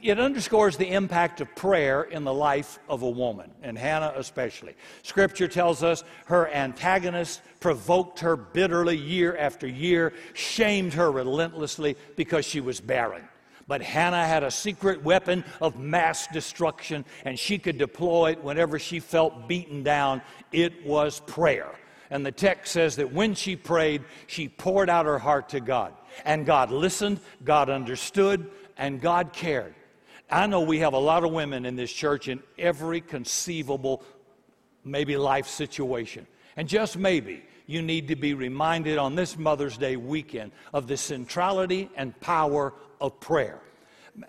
It 0.02 0.20
underscores 0.20 0.78
the 0.78 0.92
impact 0.92 1.42
of 1.42 1.56
prayer 1.56 2.04
in 2.04 2.24
the 2.24 2.34
life 2.34 2.78
of 2.88 3.02
a 3.02 3.10
woman, 3.10 3.50
and 3.64 3.76
Hannah 3.76 4.14
especially. 4.16 4.76
Scripture 5.02 5.48
tells 5.48 5.82
us 5.82 6.04
her 6.26 6.48
antagonist 6.50 7.42
provoked 7.60 8.20
her 8.20 8.36
bitterly 8.36 8.98
year 8.98 9.36
after 9.36 9.68
year, 9.68 10.14
shamed 10.34 10.94
her 10.94 11.12
relentlessly 11.12 11.98
because 12.16 12.46
she 12.46 12.62
was 12.62 12.80
barren. 12.80 13.28
But 13.68 13.82
Hannah 13.82 14.28
had 14.28 14.44
a 14.44 14.52
secret 14.52 15.04
weapon 15.04 15.44
of 15.60 15.80
mass 15.80 16.28
destruction, 16.28 17.04
and 17.24 17.40
she 17.40 17.58
could 17.58 17.80
deploy 17.80 18.34
it 18.34 18.44
whenever 18.44 18.78
she 18.78 19.00
felt 19.00 19.48
beaten 19.48 19.82
down. 19.82 20.22
It 20.52 20.86
was 20.86 21.20
prayer. 21.22 21.72
And 22.12 22.24
the 22.24 22.32
text 22.32 22.74
says 22.74 22.98
that 22.98 23.12
when 23.12 23.34
she 23.34 23.56
prayed, 23.56 24.04
she 24.28 24.48
poured 24.48 24.88
out 24.88 25.08
her 25.08 25.18
heart 25.18 25.50
to 25.50 25.60
God. 25.60 25.94
And 26.24 26.46
God 26.46 26.70
listened, 26.70 27.20
God 27.44 27.72
understood, 27.72 28.52
and 28.78 29.02
God 29.02 29.34
cared. 29.34 29.76
I 30.30 30.48
know 30.48 30.62
we 30.62 30.80
have 30.80 30.94
a 30.94 31.00
lot 31.00 31.24
of 31.24 31.32
women 31.32 31.66
in 31.66 31.76
this 31.76 31.92
church 31.92 32.28
in 32.28 32.42
every 32.58 33.02
conceivable, 33.02 34.04
maybe 34.84 35.18
life 35.18 35.48
situation. 35.48 36.26
And 36.58 36.68
just 36.68 36.98
maybe 36.98 37.44
you 37.68 37.82
need 37.82 38.08
to 38.08 38.16
be 38.16 38.34
reminded 38.34 38.98
on 38.98 39.16
this 39.16 39.38
Mother's 39.38 39.78
Day 39.78 39.96
weekend 39.98 40.52
of 40.74 40.88
the 40.88 40.98
centrality 40.98 41.90
and 41.96 42.20
power 42.22 42.74
of 43.02 43.20
prayer. 43.20 43.60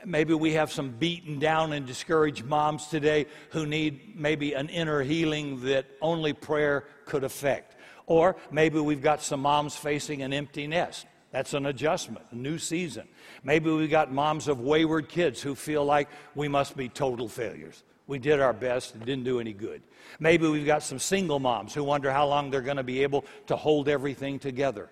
Maybe 0.04 0.34
we 0.34 0.52
have 0.54 0.72
some 0.72 0.90
beaten 0.90 1.38
down 1.38 1.72
and 1.72 1.86
discouraged 1.86 2.44
moms 2.44 2.88
today 2.88 3.26
who 3.50 3.66
need 3.66 4.18
maybe 4.18 4.54
an 4.54 4.68
inner 4.68 5.02
healing 5.02 5.60
that 5.62 5.86
only 6.00 6.32
prayer 6.32 6.84
could 7.04 7.22
affect. 7.22 7.76
Or 8.06 8.36
maybe 8.50 8.80
we've 8.80 9.02
got 9.02 9.22
some 9.22 9.40
moms 9.40 9.76
facing 9.76 10.22
an 10.22 10.32
empty 10.32 10.66
nest. 10.66 11.06
That's 11.36 11.52
an 11.52 11.66
adjustment, 11.66 12.24
a 12.30 12.34
new 12.34 12.56
season. 12.56 13.06
Maybe 13.44 13.70
we've 13.70 13.90
got 13.90 14.10
moms 14.10 14.48
of 14.48 14.60
wayward 14.60 15.10
kids 15.10 15.42
who 15.42 15.54
feel 15.54 15.84
like 15.84 16.08
we 16.34 16.48
must 16.48 16.78
be 16.78 16.88
total 16.88 17.28
failures. 17.28 17.84
We 18.06 18.18
did 18.18 18.40
our 18.40 18.54
best, 18.54 18.94
it 18.94 19.04
didn't 19.04 19.24
do 19.24 19.38
any 19.38 19.52
good. 19.52 19.82
Maybe 20.18 20.48
we've 20.48 20.64
got 20.64 20.82
some 20.82 20.98
single 20.98 21.38
moms 21.38 21.74
who 21.74 21.84
wonder 21.84 22.10
how 22.10 22.26
long 22.26 22.50
they're 22.50 22.62
going 22.62 22.78
to 22.78 22.82
be 22.82 23.02
able 23.02 23.26
to 23.48 23.56
hold 23.56 23.86
everything 23.86 24.38
together. 24.38 24.88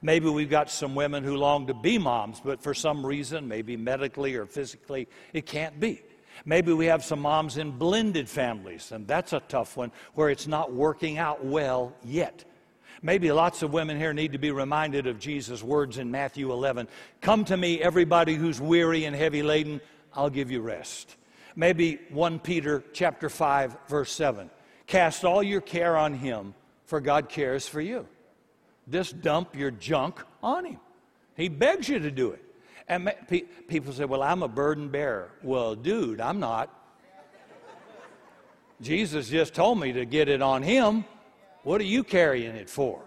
Maybe 0.00 0.28
we've 0.28 0.48
got 0.48 0.70
some 0.70 0.94
women 0.94 1.24
who 1.24 1.36
long 1.36 1.66
to 1.66 1.74
be 1.74 1.98
moms, 1.98 2.40
but 2.44 2.62
for 2.62 2.74
some 2.74 3.04
reason, 3.04 3.48
maybe 3.48 3.76
medically 3.76 4.36
or 4.36 4.46
physically, 4.46 5.08
it 5.32 5.46
can't 5.46 5.80
be. 5.80 6.00
Maybe 6.44 6.72
we 6.72 6.86
have 6.86 7.04
some 7.04 7.18
moms 7.18 7.56
in 7.56 7.72
blended 7.72 8.28
families, 8.28 8.92
and 8.92 9.04
that's 9.08 9.32
a 9.32 9.40
tough 9.40 9.76
one 9.76 9.90
where 10.14 10.30
it's 10.30 10.46
not 10.46 10.72
working 10.72 11.18
out 11.18 11.44
well 11.44 11.92
yet. 12.04 12.44
Maybe 13.02 13.30
lots 13.30 13.62
of 13.62 13.72
women 13.72 13.96
here 13.96 14.12
need 14.12 14.32
to 14.32 14.38
be 14.38 14.50
reminded 14.50 15.06
of 15.06 15.18
Jesus' 15.18 15.62
words 15.62 15.98
in 15.98 16.10
Matthew 16.10 16.52
11 16.52 16.88
Come 17.20 17.44
to 17.46 17.56
me, 17.56 17.80
everybody 17.80 18.34
who's 18.34 18.60
weary 18.60 19.04
and 19.04 19.14
heavy 19.14 19.42
laden, 19.42 19.80
I'll 20.14 20.30
give 20.30 20.50
you 20.50 20.60
rest. 20.60 21.16
Maybe 21.54 21.98
1 22.10 22.40
Peter 22.40 22.82
chapter 22.92 23.28
5 23.28 23.76
verse 23.88 24.12
7. 24.12 24.50
Cast 24.86 25.24
all 25.24 25.42
your 25.42 25.60
care 25.60 25.96
on 25.96 26.14
him, 26.14 26.54
for 26.86 27.00
God 27.00 27.28
cares 27.28 27.68
for 27.68 27.80
you. 27.80 28.06
Just 28.90 29.20
dump 29.20 29.54
your 29.54 29.70
junk 29.70 30.24
on 30.42 30.64
him. 30.64 30.80
He 31.36 31.48
begs 31.48 31.88
you 31.88 31.98
to 31.98 32.10
do 32.10 32.30
it. 32.30 32.44
And 32.88 33.12
pe- 33.28 33.42
people 33.68 33.92
say, 33.92 34.06
Well, 34.06 34.22
I'm 34.22 34.42
a 34.42 34.48
burden 34.48 34.88
bearer. 34.88 35.30
Well, 35.42 35.74
dude, 35.74 36.20
I'm 36.20 36.40
not. 36.40 36.74
Jesus 38.80 39.28
just 39.28 39.54
told 39.54 39.78
me 39.78 39.92
to 39.92 40.04
get 40.04 40.28
it 40.28 40.40
on 40.40 40.62
him. 40.62 41.04
What 41.62 41.80
are 41.80 41.84
you 41.84 42.04
carrying 42.04 42.54
it 42.56 42.70
for? 42.70 43.02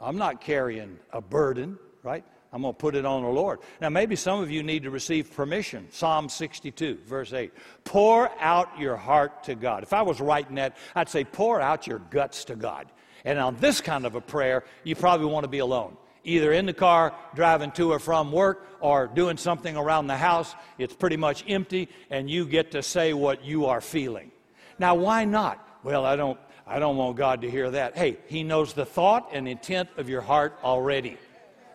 I'm 0.00 0.16
not 0.16 0.40
carrying 0.40 0.98
a 1.12 1.20
burden, 1.20 1.78
right? 2.02 2.24
I'm 2.52 2.62
going 2.62 2.74
to 2.74 2.78
put 2.78 2.94
it 2.94 3.06
on 3.06 3.22
the 3.22 3.28
Lord. 3.28 3.60
Now, 3.80 3.88
maybe 3.88 4.14
some 4.14 4.40
of 4.40 4.50
you 4.50 4.62
need 4.62 4.82
to 4.82 4.90
receive 4.90 5.34
permission. 5.34 5.88
Psalm 5.90 6.28
62, 6.28 6.98
verse 7.06 7.32
8. 7.32 7.50
Pour 7.84 8.30
out 8.40 8.78
your 8.78 8.96
heart 8.96 9.44
to 9.44 9.54
God. 9.54 9.82
If 9.82 9.94
I 9.94 10.02
was 10.02 10.20
writing 10.20 10.56
that, 10.56 10.76
I'd 10.94 11.08
say, 11.08 11.24
pour 11.24 11.60
out 11.60 11.86
your 11.86 12.00
guts 12.10 12.44
to 12.46 12.56
God. 12.56 12.92
And 13.24 13.38
on 13.38 13.56
this 13.56 13.80
kind 13.80 14.04
of 14.04 14.16
a 14.16 14.20
prayer, 14.20 14.64
you 14.84 14.96
probably 14.96 15.26
want 15.26 15.44
to 15.44 15.48
be 15.48 15.60
alone. 15.60 15.96
Either 16.24 16.52
in 16.52 16.66
the 16.66 16.74
car, 16.74 17.14
driving 17.34 17.70
to 17.72 17.92
or 17.92 17.98
from 17.98 18.30
work, 18.30 18.66
or 18.80 19.06
doing 19.06 19.36
something 19.36 19.76
around 19.76 20.08
the 20.08 20.16
house. 20.16 20.54
It's 20.76 20.94
pretty 20.94 21.16
much 21.16 21.44
empty, 21.48 21.88
and 22.10 22.28
you 22.28 22.44
get 22.44 22.72
to 22.72 22.82
say 22.82 23.14
what 23.14 23.44
you 23.44 23.66
are 23.66 23.80
feeling. 23.80 24.30
Now, 24.78 24.96
why 24.96 25.24
not? 25.24 25.66
Well, 25.84 26.04
I 26.04 26.16
don't, 26.16 26.38
I 26.72 26.78
don't 26.78 26.96
want 26.96 27.16
God 27.16 27.42
to 27.42 27.50
hear 27.50 27.70
that. 27.70 27.96
Hey, 27.96 28.16
He 28.26 28.42
knows 28.42 28.72
the 28.72 28.86
thought 28.86 29.28
and 29.32 29.46
intent 29.46 29.90
of 29.96 30.08
your 30.08 30.22
heart 30.22 30.58
already. 30.64 31.18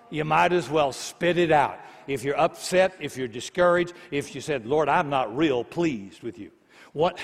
You 0.10 0.26
might 0.26 0.54
as 0.54 0.70
well 0.70 0.92
spit 0.92 1.38
it 1.38 1.52
out. 1.52 1.80
If 2.08 2.24
you're 2.24 2.40
upset, 2.40 2.96
if 3.00 3.18
you're 3.18 3.28
discouraged, 3.28 3.94
if 4.12 4.34
you 4.34 4.42
said, 4.42 4.66
Lord, 4.66 4.90
I'm 4.90 5.10
not 5.10 5.36
real 5.36 5.64
pleased 5.64 6.24
with 6.24 6.40
you. 6.40 6.52
What 6.94 7.20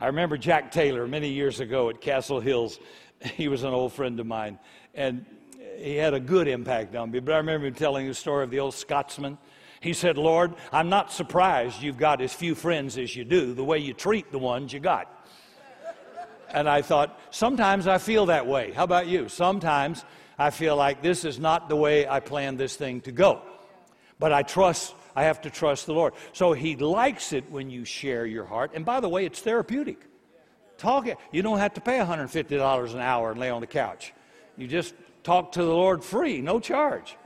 I 0.00 0.06
remember 0.08 0.36
Jack 0.36 0.70
Taylor 0.70 1.06
many 1.06 1.30
years 1.30 1.60
ago 1.60 1.88
at 1.88 2.00
Castle 2.00 2.40
Hills. 2.40 2.78
He 3.36 3.48
was 3.48 3.62
an 3.62 3.72
old 3.72 3.94
friend 3.94 4.20
of 4.20 4.26
mine, 4.26 4.58
and 4.92 5.24
he 5.78 5.96
had 5.96 6.12
a 6.12 6.20
good 6.20 6.46
impact 6.46 6.94
on 6.94 7.10
me. 7.10 7.20
But 7.20 7.32
I 7.32 7.36
remember 7.38 7.66
him 7.66 7.72
telling 7.72 8.06
the 8.06 8.12
story 8.12 8.44
of 8.44 8.50
the 8.50 8.60
old 8.60 8.74
Scotsman. 8.74 9.38
He 9.80 9.94
said, 9.94 10.18
Lord, 10.18 10.54
I'm 10.72 10.90
not 10.90 11.10
surprised 11.10 11.80
you've 11.80 11.96
got 11.96 12.20
as 12.20 12.34
few 12.34 12.54
friends 12.54 12.98
as 12.98 13.16
you 13.16 13.24
do, 13.24 13.54
the 13.54 13.64
way 13.64 13.78
you 13.78 13.94
treat 13.94 14.30
the 14.30 14.38
ones 14.38 14.74
you 14.74 14.80
got. 14.80 15.23
And 16.54 16.68
I 16.68 16.82
thought, 16.82 17.18
sometimes 17.30 17.88
I 17.88 17.98
feel 17.98 18.26
that 18.26 18.46
way. 18.46 18.70
How 18.70 18.84
about 18.84 19.08
you? 19.08 19.28
Sometimes 19.28 20.04
I 20.38 20.50
feel 20.50 20.76
like 20.76 21.02
this 21.02 21.24
is 21.24 21.40
not 21.40 21.68
the 21.68 21.74
way 21.74 22.06
I 22.08 22.20
planned 22.20 22.58
this 22.58 22.76
thing 22.76 23.00
to 23.02 23.12
go. 23.12 23.42
But 24.20 24.32
I 24.32 24.42
trust, 24.42 24.94
I 25.16 25.24
have 25.24 25.40
to 25.42 25.50
trust 25.50 25.86
the 25.86 25.94
Lord. 25.94 26.14
So 26.32 26.52
He 26.52 26.76
likes 26.76 27.32
it 27.32 27.50
when 27.50 27.70
you 27.70 27.84
share 27.84 28.24
your 28.24 28.44
heart. 28.44 28.70
And 28.74 28.84
by 28.84 29.00
the 29.00 29.08
way, 29.08 29.26
it's 29.26 29.40
therapeutic. 29.40 29.98
Talk. 30.78 31.08
You 31.32 31.42
don't 31.42 31.58
have 31.58 31.74
to 31.74 31.80
pay 31.80 31.98
$150 31.98 32.94
an 32.94 33.00
hour 33.00 33.32
and 33.32 33.40
lay 33.40 33.50
on 33.50 33.60
the 33.60 33.66
couch. 33.66 34.12
You 34.56 34.68
just 34.68 34.94
talk 35.24 35.52
to 35.52 35.62
the 35.64 35.74
Lord 35.74 36.04
free, 36.04 36.40
no 36.40 36.60
charge. 36.60 37.16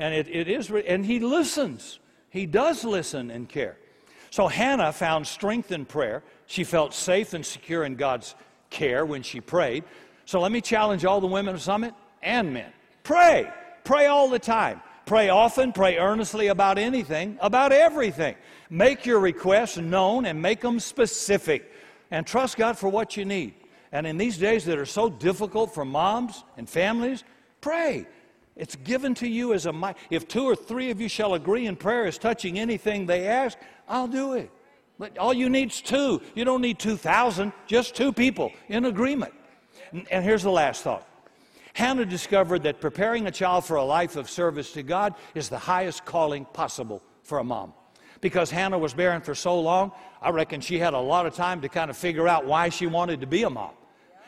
And 0.00 0.12
it, 0.12 0.26
it 0.28 0.48
is, 0.48 0.68
and 0.68 1.06
He 1.06 1.20
listens. 1.20 2.00
He 2.30 2.46
does 2.46 2.82
listen 2.82 3.30
and 3.30 3.48
care. 3.48 3.76
So 4.30 4.48
Hannah 4.48 4.92
found 4.92 5.28
strength 5.28 5.70
in 5.70 5.84
prayer. 5.84 6.24
She 6.46 6.64
felt 6.64 6.92
safe 6.92 7.34
and 7.34 7.46
secure 7.46 7.84
in 7.84 7.94
God's 7.94 8.34
care 8.74 9.06
when 9.06 9.22
she 9.22 9.40
prayed. 9.40 9.84
So 10.26 10.40
let 10.40 10.52
me 10.52 10.60
challenge 10.60 11.04
all 11.04 11.20
the 11.20 11.26
women 11.26 11.54
of 11.54 11.62
Summit 11.62 11.94
and 12.22 12.52
men. 12.52 12.72
Pray. 13.02 13.50
Pray 13.84 14.06
all 14.06 14.28
the 14.28 14.38
time. 14.38 14.82
Pray 15.06 15.28
often, 15.28 15.72
pray 15.72 15.98
earnestly 15.98 16.46
about 16.46 16.78
anything, 16.78 17.38
about 17.40 17.72
everything. 17.72 18.36
Make 18.70 19.04
your 19.04 19.20
requests 19.20 19.76
known 19.76 20.24
and 20.24 20.40
make 20.40 20.60
them 20.60 20.80
specific. 20.80 21.70
And 22.10 22.26
trust 22.26 22.56
God 22.56 22.78
for 22.78 22.88
what 22.88 23.16
you 23.16 23.24
need. 23.24 23.54
And 23.92 24.06
in 24.06 24.16
these 24.16 24.38
days 24.38 24.64
that 24.64 24.78
are 24.78 24.86
so 24.86 25.10
difficult 25.10 25.74
for 25.74 25.84
moms 25.84 26.42
and 26.56 26.68
families, 26.68 27.22
pray. 27.60 28.06
It's 28.56 28.76
given 28.76 29.14
to 29.16 29.28
you 29.28 29.52
as 29.52 29.66
a 29.66 29.72
might. 29.72 29.96
If 30.10 30.26
two 30.26 30.44
or 30.44 30.56
three 30.56 30.90
of 30.90 31.00
you 31.00 31.08
shall 31.08 31.34
agree 31.34 31.66
in 31.66 31.76
prayer 31.76 32.06
as 32.06 32.18
touching 32.18 32.58
anything 32.58 33.06
they 33.06 33.26
ask, 33.26 33.58
I'll 33.88 34.08
do 34.08 34.34
it. 34.34 34.50
But 34.98 35.18
all 35.18 35.34
you 35.34 35.48
need 35.48 35.70
is 35.70 35.80
two. 35.80 36.22
You 36.34 36.44
don't 36.44 36.60
need 36.60 36.78
2,000, 36.78 37.52
just 37.66 37.94
two 37.94 38.12
people 38.12 38.52
in 38.68 38.84
agreement. 38.84 39.34
And 40.10 40.24
here's 40.24 40.42
the 40.42 40.50
last 40.50 40.82
thought 40.82 41.06
Hannah 41.74 42.04
discovered 42.04 42.62
that 42.62 42.80
preparing 42.80 43.26
a 43.26 43.30
child 43.30 43.64
for 43.64 43.76
a 43.76 43.84
life 43.84 44.16
of 44.16 44.30
service 44.30 44.72
to 44.72 44.82
God 44.82 45.14
is 45.34 45.48
the 45.48 45.58
highest 45.58 46.04
calling 46.04 46.44
possible 46.46 47.02
for 47.22 47.38
a 47.38 47.44
mom. 47.44 47.72
Because 48.20 48.50
Hannah 48.50 48.78
was 48.78 48.94
barren 48.94 49.20
for 49.20 49.34
so 49.34 49.60
long, 49.60 49.92
I 50.22 50.30
reckon 50.30 50.60
she 50.60 50.78
had 50.78 50.94
a 50.94 50.98
lot 50.98 51.26
of 51.26 51.34
time 51.34 51.60
to 51.62 51.68
kind 51.68 51.90
of 51.90 51.96
figure 51.96 52.28
out 52.28 52.46
why 52.46 52.68
she 52.68 52.86
wanted 52.86 53.20
to 53.20 53.26
be 53.26 53.42
a 53.42 53.50
mom. 53.50 53.72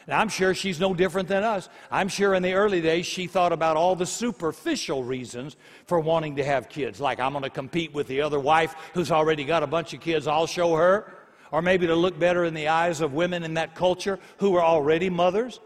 Now, 0.06 0.20
I'm 0.20 0.28
sure 0.28 0.54
she's 0.54 0.78
no 0.78 0.94
different 0.94 1.28
than 1.28 1.42
us. 1.42 1.68
I'm 1.90 2.08
sure 2.08 2.34
in 2.34 2.42
the 2.42 2.52
early 2.52 2.80
days 2.80 3.06
she 3.06 3.26
thought 3.26 3.52
about 3.52 3.76
all 3.76 3.96
the 3.96 4.06
superficial 4.06 5.02
reasons 5.02 5.56
for 5.86 5.98
wanting 5.98 6.36
to 6.36 6.44
have 6.44 6.68
kids, 6.68 7.00
like 7.00 7.18
I'm 7.18 7.32
going 7.32 7.42
to 7.42 7.50
compete 7.50 7.92
with 7.92 8.06
the 8.06 8.20
other 8.20 8.38
wife 8.38 8.76
who's 8.94 9.10
already 9.10 9.44
got 9.44 9.64
a 9.64 9.66
bunch 9.66 9.94
of 9.94 10.00
kids, 10.00 10.28
I'll 10.28 10.46
show 10.46 10.76
her. 10.76 11.12
Or 11.52 11.62
maybe 11.62 11.86
to 11.86 11.94
look 11.94 12.18
better 12.18 12.44
in 12.44 12.54
the 12.54 12.68
eyes 12.68 13.00
of 13.00 13.14
women 13.14 13.42
in 13.44 13.54
that 13.54 13.74
culture 13.74 14.18
who 14.38 14.50
were 14.50 14.62
already 14.62 15.08
mothers. 15.08 15.60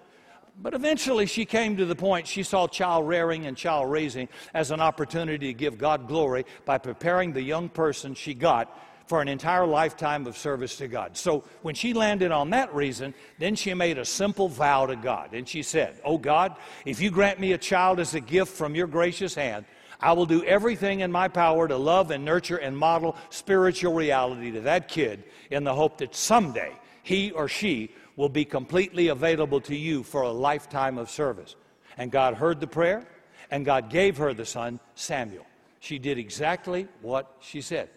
But 0.62 0.74
eventually 0.74 1.24
she 1.24 1.46
came 1.46 1.76
to 1.78 1.86
the 1.86 1.96
point 1.96 2.26
she 2.26 2.42
saw 2.42 2.66
child 2.66 3.08
rearing 3.08 3.46
and 3.46 3.56
child 3.56 3.90
raising 3.90 4.28
as 4.52 4.70
an 4.70 4.80
opportunity 4.80 5.48
to 5.48 5.54
give 5.54 5.78
God 5.78 6.06
glory 6.06 6.44
by 6.66 6.76
preparing 6.76 7.32
the 7.32 7.42
young 7.42 7.70
person 7.70 8.14
she 8.14 8.34
got 8.34 8.78
for 9.10 9.20
an 9.20 9.26
entire 9.26 9.66
lifetime 9.66 10.24
of 10.28 10.38
service 10.38 10.76
to 10.76 10.86
God. 10.86 11.16
So 11.16 11.42
when 11.62 11.74
she 11.74 11.94
landed 11.94 12.30
on 12.30 12.50
that 12.50 12.72
reason, 12.72 13.12
then 13.40 13.56
she 13.56 13.74
made 13.74 13.98
a 13.98 14.04
simple 14.04 14.48
vow 14.48 14.86
to 14.86 14.94
God. 14.94 15.34
And 15.34 15.48
she 15.48 15.64
said, 15.64 16.00
Oh 16.04 16.16
God, 16.16 16.54
if 16.84 17.00
you 17.00 17.10
grant 17.10 17.40
me 17.40 17.50
a 17.50 17.58
child 17.58 17.98
as 17.98 18.14
a 18.14 18.20
gift 18.20 18.52
from 18.52 18.76
your 18.76 18.86
gracious 18.86 19.34
hand, 19.34 19.64
I 19.98 20.12
will 20.12 20.26
do 20.26 20.44
everything 20.44 21.00
in 21.00 21.10
my 21.10 21.26
power 21.26 21.66
to 21.66 21.76
love 21.76 22.12
and 22.12 22.24
nurture 22.24 22.58
and 22.58 22.78
model 22.78 23.16
spiritual 23.30 23.94
reality 23.94 24.52
to 24.52 24.60
that 24.60 24.86
kid 24.86 25.24
in 25.50 25.64
the 25.64 25.74
hope 25.74 25.98
that 25.98 26.14
someday 26.14 26.70
he 27.02 27.32
or 27.32 27.48
she 27.48 27.90
will 28.14 28.28
be 28.28 28.44
completely 28.44 29.08
available 29.08 29.60
to 29.62 29.74
you 29.74 30.04
for 30.04 30.22
a 30.22 30.30
lifetime 30.30 30.98
of 30.98 31.10
service. 31.10 31.56
And 31.98 32.12
God 32.12 32.34
heard 32.34 32.60
the 32.60 32.68
prayer, 32.68 33.08
and 33.50 33.64
God 33.64 33.90
gave 33.90 34.18
her 34.18 34.32
the 34.34 34.46
son, 34.46 34.78
Samuel. 34.94 35.46
She 35.80 35.98
did 35.98 36.16
exactly 36.16 36.86
what 37.02 37.34
she 37.40 37.60
said. 37.60 37.88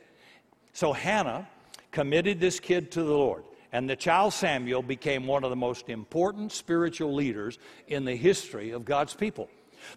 So 0.74 0.92
Hannah 0.92 1.48
committed 1.92 2.40
this 2.40 2.60
kid 2.60 2.92
to 2.92 3.04
the 3.04 3.14
Lord. 3.14 3.44
And 3.72 3.90
the 3.90 3.96
child 3.96 4.34
Samuel 4.34 4.84
became 4.84 5.26
one 5.26 5.44
of 5.44 5.50
the 5.50 5.56
most 5.56 5.90
important 5.90 6.52
spiritual 6.52 7.14
leaders 7.14 7.58
in 7.88 8.06
the 8.06 8.16
history 8.16 8.72
of 8.72 8.86
God's 8.86 9.16
people. 9.16 9.50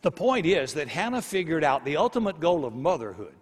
The 0.02 0.10
point 0.10 0.46
is 0.46 0.74
that 0.74 0.88
Hannah 0.88 1.22
figured 1.22 1.62
out 1.62 1.84
the 1.84 1.96
ultimate 1.96 2.40
goal 2.40 2.64
of 2.64 2.74
motherhood. 2.74 3.34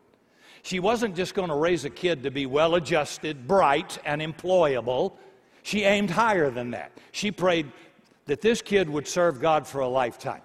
She 0.63 0.81
wasn't 0.81 1.15
just 1.15 1.35
going 1.35 1.51
to 1.51 1.55
raise 1.55 1.85
a 1.85 1.91
kid 1.91 2.23
to 2.23 2.31
be 2.31 2.47
well 2.47 2.75
adjusted, 2.75 3.47
bright, 3.47 3.99
and 4.05 4.21
employable. 4.21 5.13
She 5.63 5.85
aimed 5.85 6.11
higher 6.11 6.51
than 6.51 6.71
that. 6.73 6.93
She 7.13 7.31
prayed 7.31 7.71
that 8.27 8.41
this 8.41 8.63
kid 8.63 8.89
would 8.89 9.07
serve 9.07 9.41
God 9.41 9.67
for 9.67 9.81
a 9.81 9.89
lifetime. 9.89 10.43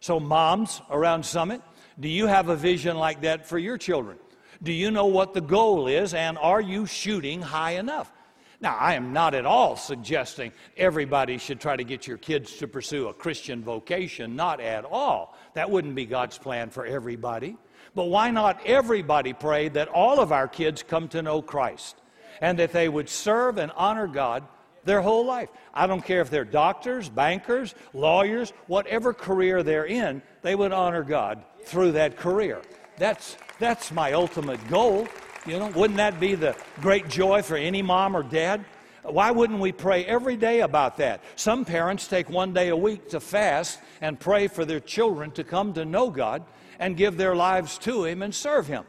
So, 0.00 0.20
moms 0.20 0.82
around 0.90 1.24
Summit, 1.24 1.62
do 1.98 2.08
you 2.08 2.26
have 2.26 2.48
a 2.48 2.56
vision 2.56 2.96
like 2.96 3.22
that 3.22 3.46
for 3.48 3.58
your 3.58 3.78
children? 3.78 4.18
Do 4.62 4.72
you 4.72 4.90
know 4.90 5.06
what 5.06 5.34
the 5.34 5.40
goal 5.40 5.86
is, 5.86 6.14
and 6.14 6.38
are 6.38 6.60
you 6.60 6.86
shooting 6.86 7.42
high 7.42 7.72
enough? 7.72 8.12
Now, 8.60 8.76
I 8.76 8.94
am 8.94 9.12
not 9.12 9.34
at 9.34 9.44
all 9.44 9.76
suggesting 9.76 10.52
everybody 10.76 11.36
should 11.36 11.60
try 11.60 11.76
to 11.76 11.84
get 11.84 12.06
your 12.06 12.16
kids 12.16 12.56
to 12.56 12.68
pursue 12.68 13.08
a 13.08 13.14
Christian 13.14 13.62
vocation, 13.62 14.34
not 14.34 14.60
at 14.60 14.84
all. 14.84 15.36
That 15.54 15.70
wouldn't 15.70 15.94
be 15.94 16.06
God's 16.06 16.38
plan 16.38 16.70
for 16.70 16.86
everybody. 16.86 17.56
But 17.94 18.04
why 18.04 18.30
not 18.30 18.64
everybody 18.64 19.32
pray 19.32 19.68
that 19.70 19.88
all 19.88 20.20
of 20.20 20.32
our 20.32 20.48
kids 20.48 20.82
come 20.82 21.08
to 21.08 21.22
know 21.22 21.42
Christ 21.42 21.96
and 22.40 22.58
that 22.58 22.72
they 22.72 22.88
would 22.88 23.08
serve 23.08 23.58
and 23.58 23.72
honor 23.72 24.06
God 24.06 24.44
their 24.84 25.02
whole 25.02 25.26
life? 25.26 25.50
I 25.74 25.86
don't 25.86 26.04
care 26.04 26.22
if 26.22 26.30
they're 26.30 26.44
doctors, 26.44 27.10
bankers, 27.10 27.74
lawyers, 27.92 28.52
whatever 28.66 29.12
career 29.12 29.62
they're 29.62 29.86
in, 29.86 30.22
they 30.42 30.54
would 30.54 30.72
honor 30.72 31.02
God 31.02 31.42
through 31.64 31.92
that 31.92 32.16
career. 32.16 32.62
That's, 32.98 33.36
that's 33.58 33.92
my 33.92 34.12
ultimate 34.12 34.66
goal. 34.68 35.06
You 35.46 35.58
know, 35.58 35.68
wouldn't 35.68 35.98
that 35.98 36.18
be 36.18 36.34
the 36.34 36.56
great 36.80 37.08
joy 37.08 37.42
for 37.42 37.56
any 37.56 37.82
mom 37.82 38.16
or 38.16 38.22
dad? 38.22 38.64
Why 39.02 39.30
wouldn't 39.30 39.60
we 39.60 39.70
pray 39.70 40.04
every 40.04 40.36
day 40.36 40.60
about 40.60 40.96
that? 40.96 41.22
Some 41.36 41.64
parents 41.64 42.08
take 42.08 42.28
one 42.28 42.52
day 42.52 42.68
a 42.68 42.76
week 42.76 43.10
to 43.10 43.20
fast 43.20 43.78
and 44.00 44.18
pray 44.18 44.48
for 44.48 44.64
their 44.64 44.80
children 44.80 45.30
to 45.32 45.44
come 45.44 45.74
to 45.74 45.84
know 45.84 46.10
God 46.10 46.42
and 46.78 46.96
give 46.96 47.16
their 47.16 47.36
lives 47.36 47.78
to 47.78 48.04
Him 48.04 48.22
and 48.22 48.34
serve 48.34 48.66
Him. 48.66 48.84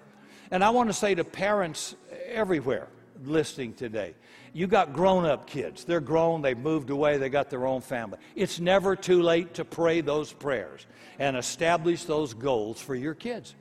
And 0.50 0.63
I 0.63 0.72
want 0.72 0.89
to 0.89 0.93
say 0.93 1.13
to 1.13 1.24
parents 1.24 1.96
everywhere 2.26 2.88
listening 3.24 3.74
today, 3.74 4.15
you 4.54 4.65
got 4.65 4.93
grown 4.93 5.26
up 5.26 5.46
kids. 5.46 5.84
They're 5.84 6.00
grown, 6.00 6.41
they've 6.41 6.58
moved 6.58 6.89
away, 6.89 7.17
they 7.17 7.30
got 7.30 7.52
their 7.52 7.67
own 7.67 7.82
family. 7.82 8.17
It's 8.36 8.60
never 8.60 8.96
too 8.96 9.22
late 9.22 9.54
to 9.56 9.65
pray 9.65 10.02
those 10.02 10.34
prayers 10.34 10.88
and 11.20 11.38
establish 11.38 12.06
those 12.06 12.34
goals 12.34 12.82
for 12.82 12.96
your 12.96 13.13
kids. 13.13 13.54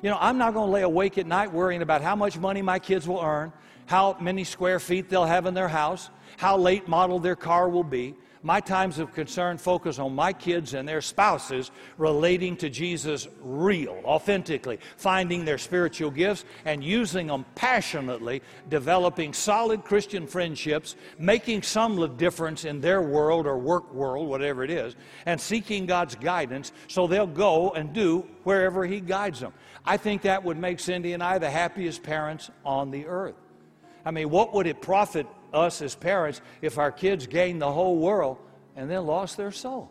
You 0.00 0.10
know, 0.10 0.18
I'm 0.20 0.38
not 0.38 0.54
going 0.54 0.68
to 0.68 0.72
lay 0.72 0.82
awake 0.82 1.18
at 1.18 1.26
night 1.26 1.52
worrying 1.52 1.82
about 1.82 2.02
how 2.02 2.16
much 2.16 2.38
money 2.38 2.62
my 2.62 2.78
kids 2.78 3.06
will 3.06 3.20
earn, 3.20 3.52
how 3.86 4.16
many 4.20 4.44
square 4.44 4.80
feet 4.80 5.08
they'll 5.08 5.24
have 5.24 5.46
in 5.46 5.54
their 5.54 5.68
house, 5.68 6.10
how 6.38 6.56
late 6.56 6.88
model 6.88 7.18
their 7.18 7.36
car 7.36 7.68
will 7.68 7.84
be. 7.84 8.14
My 8.44 8.58
times 8.58 8.98
of 8.98 9.12
concern 9.12 9.56
focus 9.56 10.00
on 10.00 10.16
my 10.16 10.32
kids 10.32 10.74
and 10.74 10.88
their 10.88 11.00
spouses 11.00 11.70
relating 11.96 12.56
to 12.56 12.68
Jesus 12.68 13.28
real, 13.40 14.00
authentically, 14.04 14.80
finding 14.96 15.44
their 15.44 15.58
spiritual 15.58 16.10
gifts 16.10 16.44
and 16.64 16.82
using 16.82 17.28
them 17.28 17.44
passionately, 17.54 18.42
developing 18.68 19.32
solid 19.32 19.84
Christian 19.84 20.26
friendships, 20.26 20.96
making 21.20 21.62
some 21.62 22.16
difference 22.16 22.64
in 22.64 22.80
their 22.80 23.00
world 23.00 23.46
or 23.46 23.58
work 23.58 23.94
world, 23.94 24.26
whatever 24.26 24.64
it 24.64 24.70
is, 24.70 24.96
and 25.24 25.40
seeking 25.40 25.86
God's 25.86 26.16
guidance 26.16 26.72
so 26.88 27.06
they'll 27.06 27.28
go 27.28 27.70
and 27.70 27.92
do 27.92 28.26
wherever 28.42 28.84
He 28.84 29.00
guides 29.00 29.38
them. 29.38 29.52
I 29.84 29.96
think 29.96 30.22
that 30.22 30.44
would 30.44 30.58
make 30.58 30.80
Cindy 30.80 31.12
and 31.12 31.22
I 31.22 31.38
the 31.38 31.50
happiest 31.50 32.02
parents 32.02 32.50
on 32.64 32.90
the 32.90 33.06
earth. 33.06 33.34
I 34.04 34.10
mean, 34.10 34.30
what 34.30 34.54
would 34.54 34.66
it 34.66 34.80
profit 34.80 35.26
us 35.52 35.82
as 35.82 35.94
parents 35.94 36.40
if 36.60 36.78
our 36.78 36.92
kids 36.92 37.26
gained 37.26 37.60
the 37.60 37.70
whole 37.70 37.98
world 37.98 38.38
and 38.76 38.90
then 38.90 39.06
lost 39.06 39.36
their 39.36 39.52
soul? 39.52 39.90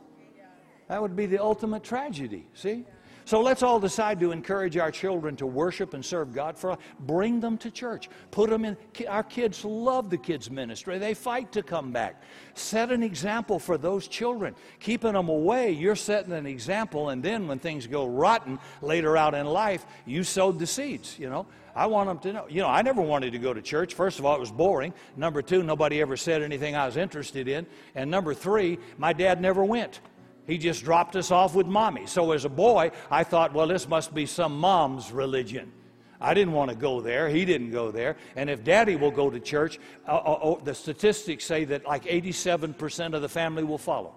That 0.88 1.02
would 1.02 1.16
be 1.16 1.26
the 1.26 1.42
ultimate 1.42 1.84
tragedy, 1.84 2.48
see? 2.54 2.86
So 3.26 3.42
let's 3.42 3.64
all 3.64 3.80
decide 3.80 4.20
to 4.20 4.32
encourage 4.32 4.78
our 4.78 4.92
children 4.92 5.36
to 5.38 5.46
worship 5.46 5.94
and 5.94 6.04
serve 6.04 6.34
God 6.34 6.58
for 6.58 6.78
bring 7.00 7.40
them 7.40 7.58
to 7.60 7.72
church. 7.72 8.10
Put 8.32 8.50
them 8.50 8.66
in 8.66 8.78
our 9.08 9.24
kids 9.24 9.64
love 9.64 10.10
the 10.10 10.18
kids 10.18 10.50
ministry. 10.50 10.98
They 10.98 11.14
fight 11.14 11.52
to 11.54 11.64
come 11.64 11.92
back. 11.92 12.22
Set 12.54 12.92
an 12.92 13.04
example 13.04 13.60
for 13.60 13.78
those 13.78 14.08
children. 14.08 14.56
Keeping 14.80 15.14
them 15.14 15.30
away, 15.30 15.72
you're 15.72 15.96
setting 15.96 16.34
an 16.34 16.46
example 16.46 17.10
and 17.10 17.24
then 17.24 17.48
when 17.48 17.60
things 17.60 17.88
go 17.88 18.08
rotten 18.08 18.60
later 18.82 19.18
out 19.18 19.34
in 19.34 19.46
life, 19.46 19.86
you 20.06 20.24
sowed 20.24 20.60
the 20.60 20.68
seeds, 20.68 21.18
you 21.20 21.30
know. 21.30 21.46
I 21.76 21.86
want 21.86 22.10
them 22.10 22.20
to 22.20 22.34
know. 22.34 22.48
You 22.50 22.62
know, 22.62 22.68
I 22.68 22.82
never 22.82 23.02
wanted 23.02 23.32
to 23.32 23.40
go 23.40 23.54
to 23.54 23.62
church. 23.62 23.94
First 23.94 24.20
of 24.20 24.26
all, 24.26 24.36
it 24.36 24.40
was 24.40 24.52
boring. 24.52 24.94
Number 25.16 25.42
2, 25.42 25.64
nobody 25.64 26.02
ever 26.02 26.18
said 26.18 26.42
anything 26.42 26.76
I 26.76 26.86
was 26.86 26.98
interested 26.98 27.48
in. 27.48 27.66
And 27.96 28.12
number 28.12 28.34
3, 28.34 28.78
my 28.98 29.14
dad 29.14 29.42
never 29.42 29.64
went. 29.64 30.02
He 30.48 30.58
just 30.58 30.84
dropped 30.84 31.16
us 31.16 31.32
off 31.32 31.56
with 31.56 31.68
mommy. 31.68 32.08
So 32.08 32.32
as 32.32 32.46
a 32.46 32.50
boy, 32.50 32.92
I 33.10 33.24
thought, 33.24 33.54
well, 33.54 33.68
this 33.68 33.88
must 33.88 34.14
be 34.14 34.26
some 34.26 34.60
mom's 34.60 35.12
religion. 35.12 35.72
I 36.20 36.34
didn't 36.36 36.54
want 36.54 36.70
to 36.70 36.76
go 36.76 37.02
there. 37.02 37.30
He 37.30 37.46
didn't 37.46 37.72
go 37.72 37.92
there. 37.92 38.16
And 38.36 38.50
if 38.50 38.64
daddy 38.64 38.96
will 38.96 39.12
go 39.12 39.30
to 39.30 39.40
church, 39.40 39.80
uh, 40.08 40.12
uh, 40.12 40.52
uh, 40.54 40.64
the 40.64 40.76
statistics 40.76 41.46
say 41.46 41.66
that 41.66 41.86
like 41.86 42.04
87% 42.04 43.16
of 43.16 43.22
the 43.22 43.30
family 43.30 43.64
will 43.64 43.80
follow. 43.80 44.14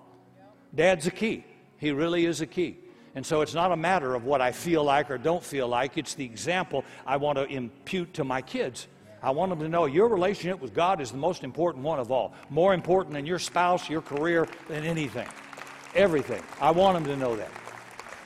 Dad's 0.74 1.06
a 1.06 1.10
key. 1.10 1.44
He 1.78 1.92
really 1.92 2.26
is 2.26 2.40
a 2.40 2.46
key. 2.46 2.78
And 3.14 3.24
so 3.24 3.40
it's 3.40 3.54
not 3.54 3.72
a 3.72 3.76
matter 3.76 4.14
of 4.14 4.24
what 4.24 4.40
I 4.40 4.52
feel 4.52 4.84
like 4.84 5.10
or 5.10 5.18
don't 5.18 5.42
feel 5.42 5.68
like, 5.68 5.96
it's 5.96 6.14
the 6.14 6.24
example 6.24 6.84
I 7.06 7.16
want 7.16 7.38
to 7.38 7.44
impute 7.46 8.12
to 8.14 8.24
my 8.24 8.42
kids. 8.42 8.88
I 9.22 9.30
want 9.30 9.50
them 9.50 9.60
to 9.60 9.68
know 9.68 9.87
your 9.87 10.08
relationship 10.08 10.60
with 10.60 10.74
God 10.74 11.00
is 11.00 11.10
the 11.10 11.16
most 11.16 11.44
important 11.44 11.84
one 11.84 11.98
of 11.98 12.10
all. 12.10 12.34
More 12.50 12.74
important 12.74 13.14
than 13.14 13.24
your 13.24 13.38
spouse, 13.38 13.88
your 13.88 14.02
career, 14.02 14.46
than 14.68 14.84
anything. 14.84 15.28
Everything. 15.94 16.42
I 16.61 16.70
want 16.72 16.96
them 16.96 17.04
to 17.04 17.16
know 17.16 17.37
that. 17.37 17.50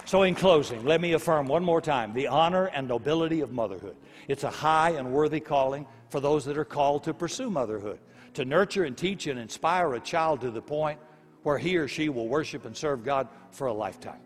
So, 0.06 0.22
in 0.22 0.34
closing, 0.34 0.86
let 0.86 1.02
me 1.02 1.12
affirm 1.12 1.46
one 1.46 1.62
more 1.62 1.82
time 1.82 2.14
the 2.14 2.28
honor 2.28 2.66
and 2.66 2.88
nobility 2.88 3.42
of 3.42 3.52
motherhood. 3.52 3.94
It's 4.26 4.44
a 4.44 4.50
high 4.50 4.90
and 4.90 5.12
worthy 5.12 5.40
calling 5.40 5.86
for 6.08 6.18
those 6.18 6.46
that 6.46 6.56
are 6.56 6.64
called 6.64 7.04
to 7.04 7.12
pursue 7.12 7.50
motherhood, 7.50 7.98
to 8.32 8.46
nurture 8.46 8.84
and 8.84 8.96
teach 8.96 9.26
and 9.26 9.38
inspire 9.38 9.92
a 9.92 10.00
child 10.00 10.40
to 10.40 10.50
the 10.50 10.62
point 10.62 10.98
where 11.42 11.58
he 11.58 11.76
or 11.76 11.88
she 11.88 12.08
will 12.08 12.26
worship 12.26 12.64
and 12.64 12.74
serve 12.74 13.04
God 13.04 13.28
for 13.50 13.66
a 13.66 13.72
lifetime. 13.72 14.20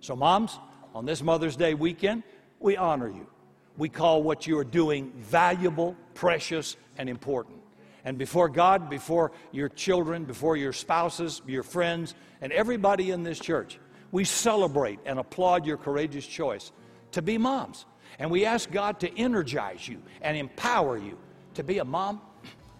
So, 0.00 0.16
moms, 0.16 0.58
on 0.92 1.06
this 1.06 1.22
Mother's 1.22 1.54
Day 1.54 1.74
weekend, 1.74 2.24
we 2.58 2.76
honor 2.76 3.08
you. 3.08 3.28
We 3.76 3.88
call 3.88 4.24
what 4.24 4.48
you 4.48 4.58
are 4.58 4.64
doing 4.64 5.12
valuable, 5.16 5.96
precious, 6.14 6.76
and 6.98 7.08
important. 7.08 7.61
And 8.04 8.18
before 8.18 8.48
God, 8.48 8.90
before 8.90 9.32
your 9.52 9.68
children, 9.68 10.24
before 10.24 10.56
your 10.56 10.72
spouses, 10.72 11.40
your 11.46 11.62
friends, 11.62 12.14
and 12.40 12.52
everybody 12.52 13.10
in 13.10 13.22
this 13.22 13.38
church, 13.38 13.78
we 14.10 14.24
celebrate 14.24 14.98
and 15.06 15.18
applaud 15.18 15.66
your 15.66 15.76
courageous 15.76 16.26
choice 16.26 16.72
to 17.12 17.22
be 17.22 17.38
moms. 17.38 17.86
And 18.18 18.30
we 18.30 18.44
ask 18.44 18.70
God 18.70 19.00
to 19.00 19.18
energize 19.18 19.86
you 19.86 20.02
and 20.20 20.36
empower 20.36 20.98
you 20.98 21.16
to 21.54 21.62
be 21.62 21.78
a 21.78 21.84
mom 21.84 22.20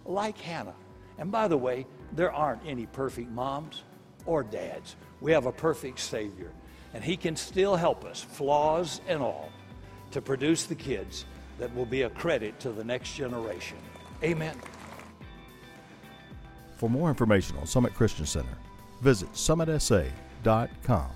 like 0.05 0.37
Hannah. 0.37 0.75
And 1.17 1.31
by 1.31 1.47
the 1.47 1.57
way, 1.57 1.85
there 2.11 2.31
aren't 2.31 2.65
any 2.65 2.85
perfect 2.85 3.29
moms 3.29 3.83
or 4.25 4.43
dads. 4.43 4.95
We 5.21 5.31
have 5.31 5.45
a 5.45 5.51
perfect 5.51 5.99
Savior. 5.99 6.51
And 6.93 7.03
He 7.03 7.17
can 7.17 7.35
still 7.35 7.75
help 7.75 8.05
us, 8.05 8.21
flaws 8.21 9.01
and 9.07 9.21
all, 9.21 9.49
to 10.11 10.21
produce 10.21 10.65
the 10.65 10.75
kids 10.75 11.25
that 11.57 11.73
will 11.75 11.85
be 11.85 12.03
a 12.03 12.09
credit 12.09 12.59
to 12.59 12.71
the 12.71 12.83
next 12.83 13.15
generation. 13.15 13.77
Amen. 14.23 14.55
For 16.75 16.89
more 16.89 17.09
information 17.09 17.57
on 17.57 17.65
Summit 17.65 17.93
Christian 17.93 18.25
Center, 18.25 18.57
visit 19.01 19.31
summitsa.com. 19.33 21.11